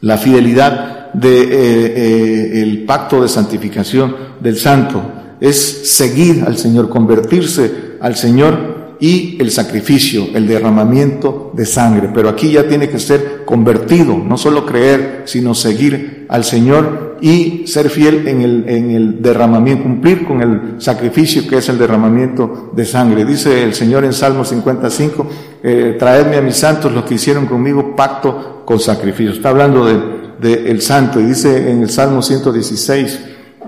[0.00, 5.02] La fidelidad del de, eh, eh, pacto de santificación del santo
[5.44, 12.08] es seguir al Señor, convertirse al Señor y el sacrificio, el derramamiento de sangre.
[12.14, 17.66] Pero aquí ya tiene que ser convertido, no solo creer, sino seguir al Señor y
[17.66, 22.70] ser fiel en el, en el derramamiento, cumplir con el sacrificio que es el derramamiento
[22.74, 23.26] de sangre.
[23.26, 25.26] Dice el Señor en Salmo 55,
[25.62, 29.32] eh, traedme a mis santos los que hicieron conmigo pacto con sacrificio.
[29.32, 30.24] Está hablando de,
[30.70, 33.20] el santo y dice en el Salmo 116,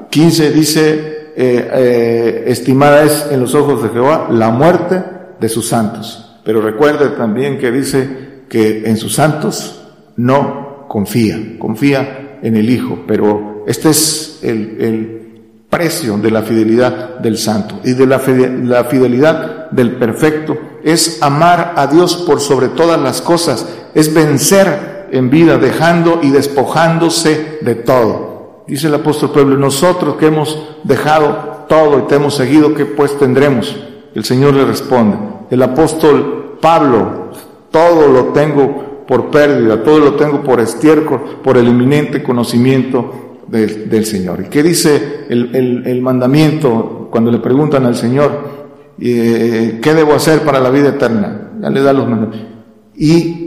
[0.09, 5.03] 15 dice, eh, eh, estimada es en los ojos de Jehová la muerte
[5.39, 6.41] de sus santos.
[6.45, 9.83] Pero recuerde también que dice que en sus santos
[10.17, 13.01] no confía, confía en el Hijo.
[13.07, 15.17] Pero este es el, el
[15.69, 18.23] precio de la fidelidad del santo y de la,
[18.65, 20.57] la fidelidad del perfecto.
[20.83, 26.31] Es amar a Dios por sobre todas las cosas, es vencer en vida, dejando y
[26.31, 28.36] despojándose de todo.
[28.67, 33.17] Dice el apóstol Pueblo, nosotros que hemos dejado todo y te hemos seguido, ¿qué pues
[33.19, 33.77] tendremos?
[34.15, 35.17] El Señor le responde,
[35.51, 37.31] el apóstol Pablo,
[37.71, 44.05] todo lo tengo por pérdida, todo lo tengo por estiércol, por el eminente conocimiento del,
[44.05, 44.45] Señor.
[44.47, 48.57] ¿Y qué dice el, mandamiento cuando le preguntan al Señor,
[48.99, 51.53] eh, ¿qué debo hacer para la vida eterna?
[51.61, 52.51] Ya le da los mandamientos.
[52.97, 53.47] Y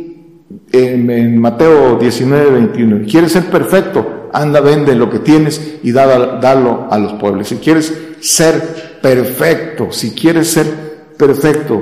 [0.71, 4.18] en, Mateo 19, 21, ¿quieres ser perfecto?
[4.33, 7.47] Anda, vende lo que tienes y dalo a los pueblos.
[7.47, 9.91] Si quieres ser perfecto.
[9.91, 11.81] Si quieres ser perfecto,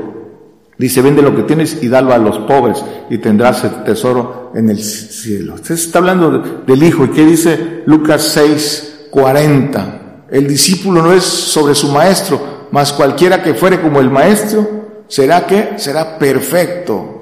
[0.77, 4.69] dice, vende lo que tienes y dalo a los pobres y tendrás el tesoro en
[4.69, 5.55] el cielo.
[5.55, 7.05] Usted está hablando del Hijo.
[7.05, 10.25] ¿Y qué dice Lucas 6, 40?
[10.29, 15.45] El discípulo no es sobre su maestro, mas cualquiera que fuere como el maestro, será
[15.45, 17.13] que será perfecto.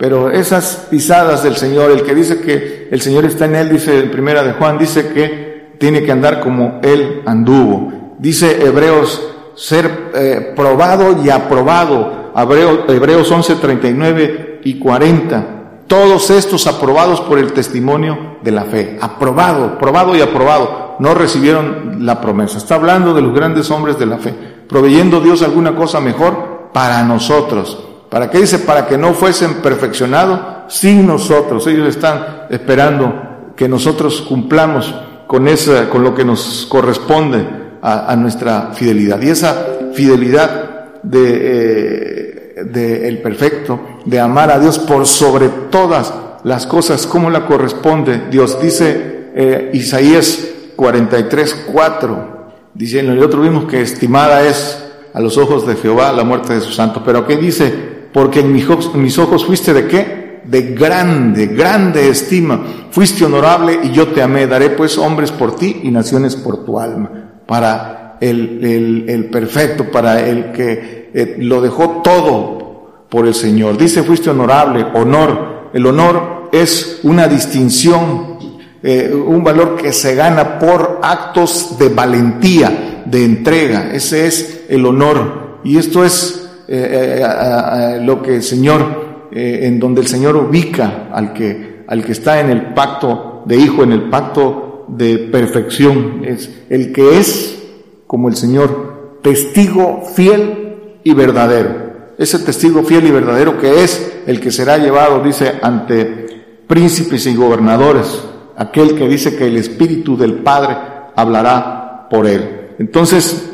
[0.00, 3.98] Pero esas pisadas del Señor, el que dice que el Señor está en él, dice
[3.98, 8.14] en primera de Juan, dice que tiene que andar como él anduvo.
[8.18, 9.22] Dice Hebreos
[9.54, 12.32] ser eh, probado y aprobado.
[12.34, 15.82] Hebreos, Hebreos 11, 39 y 40.
[15.86, 18.96] Todos estos aprobados por el testimonio de la fe.
[19.02, 20.96] Aprobado, probado y aprobado.
[20.98, 22.56] No recibieron la promesa.
[22.56, 24.32] Está hablando de los grandes hombres de la fe.
[24.66, 27.89] Proveyendo Dios alguna cosa mejor para nosotros.
[28.10, 28.58] ¿Para qué dice?
[28.58, 30.40] Para que no fuesen perfeccionados
[30.74, 31.66] sin nosotros.
[31.68, 34.92] Ellos están esperando que nosotros cumplamos
[35.28, 37.46] con, esa, con lo que nos corresponde
[37.80, 39.22] a, nuestra fidelidad.
[39.22, 46.66] Y esa fidelidad de, eh, de, perfecto, de amar a Dios por sobre todas las
[46.66, 48.60] cosas, como la corresponde Dios.
[48.60, 52.40] Dice eh, Isaías 43, 4.
[52.74, 56.72] Dice, otro vimos que estimada es a los ojos de Jehová la muerte de su
[56.72, 57.02] santo.
[57.04, 57.99] Pero ¿qué dice?
[58.12, 60.40] Porque en mis ojos, fuiste de qué?
[60.44, 62.60] De grande, grande estima.
[62.90, 64.46] Fuiste honorable y yo te amé.
[64.46, 70.26] Daré pues hombres por ti y naciones por tu alma para el, el, perfecto, para
[70.26, 73.76] el que eh, lo dejó todo por el Señor.
[73.76, 75.70] Dice, fuiste honorable, honor.
[75.72, 78.38] El honor es una distinción,
[78.82, 83.90] eh, un valor que se gana por actos de valentía, de entrega.
[83.92, 85.60] Ese es el honor.
[85.64, 91.84] Y esto es eh, lo que el Señor, en donde el Señor ubica al que,
[91.86, 96.22] al que está en el pacto de hijo, en el pacto de perfección.
[96.24, 97.60] Es el que es
[98.06, 101.90] como el Señor, testigo fiel y verdadero.
[102.18, 106.26] Ese testigo fiel y verdadero que es el que será llevado, dice, ante
[106.66, 108.20] príncipes y gobernadores,
[108.56, 110.76] aquel que dice que el Espíritu del Padre
[111.14, 112.72] hablará por él.
[112.78, 113.50] Entonces,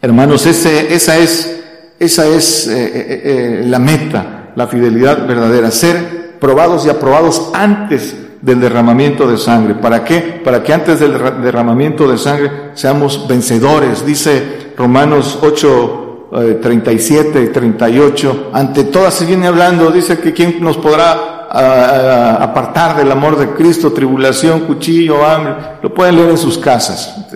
[0.00, 1.59] hermanos, ese, esa es,
[2.00, 8.16] esa es eh, eh, eh, la meta, la fidelidad verdadera, ser probados y aprobados antes
[8.40, 9.74] del derramamiento de sangre.
[9.74, 10.40] ¿Para qué?
[10.42, 14.06] Para que antes del derramamiento de sangre seamos vencedores.
[14.06, 16.30] Dice Romanos 8,
[16.62, 18.50] 37 y 38.
[18.54, 23.92] Ante todas se viene hablando, dice que quién nos podrá apartar del amor de Cristo,
[23.92, 25.54] tribulación, cuchillo, hambre.
[25.82, 27.26] Lo pueden leer en sus casas.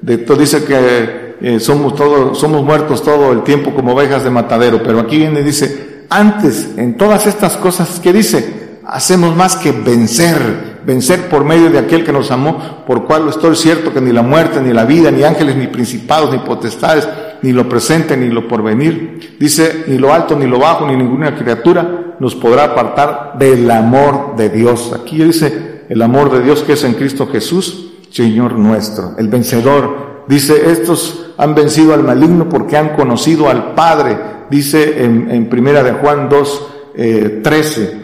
[0.00, 4.82] De, dice que eh, somos todos, somos muertos todo el tiempo como ovejas de matadero.
[4.82, 8.62] Pero aquí viene y dice, antes, en todas estas cosas, ¿qué dice?
[8.92, 13.56] hacemos más que vencer, vencer por medio de aquel que nos amó, por cual estoy
[13.56, 17.08] cierto que ni la muerte, ni la vida, ni ángeles, ni principados, ni potestades,
[17.42, 21.34] ni lo presente, ni lo porvenir, dice, ni lo alto, ni lo bajo, ni ninguna
[21.34, 24.92] criatura nos podrá apartar del amor de Dios.
[24.94, 30.11] Aquí dice el amor de Dios que es en Cristo Jesús, Señor nuestro, el vencedor.
[30.26, 34.16] Dice, estos han vencido al maligno porque han conocido al Padre,
[34.50, 38.02] dice en, primera de Juan 2, eh, 13.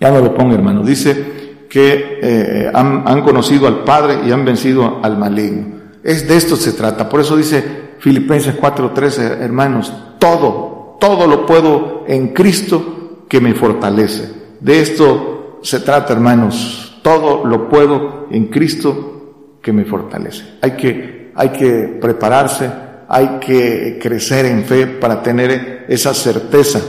[0.00, 0.82] Ya no lo pongo, hermano.
[0.82, 1.38] Dice
[1.68, 5.78] que eh, han, conocido al Padre y han vencido al maligno.
[6.02, 7.08] Es de esto se trata.
[7.08, 7.62] Por eso dice
[7.98, 14.32] Filipenses 4:13, hermanos, todo, todo lo puedo en Cristo que me fortalece.
[14.60, 17.00] De esto se trata, hermanos.
[17.02, 20.44] Todo lo puedo en Cristo que me fortalece.
[20.62, 22.70] Hay que, hay que prepararse,
[23.08, 26.80] hay que crecer en fe para tener esa certeza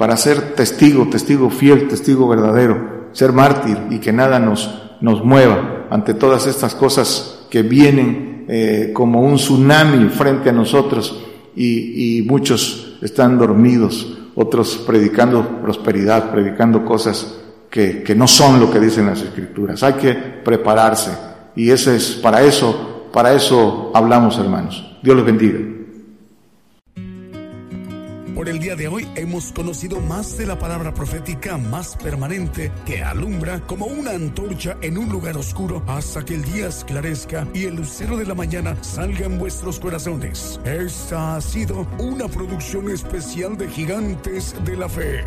[0.00, 5.88] para ser testigo, testigo fiel, testigo verdadero, ser mártir y que nada nos, nos mueva
[5.90, 11.22] ante todas estas cosas que vienen eh, como un tsunami frente a nosotros
[11.54, 17.38] y, muchos están dormidos, otros predicando prosperidad, predicando cosas
[17.68, 19.82] que, que no son lo que dicen las escrituras.
[19.82, 21.10] Hay que prepararse
[21.54, 24.98] y ese es para eso, para eso hablamos hermanos.
[25.02, 25.58] Dios los bendiga.
[28.40, 33.02] Por el día de hoy hemos conocido más de la palabra profética más permanente que
[33.02, 37.76] alumbra como una antorcha en un lugar oscuro hasta que el día esclarezca y el
[37.76, 40.58] lucero de la mañana salga en vuestros corazones.
[40.64, 45.26] Esta ha sido una producción especial de Gigantes de la Fe.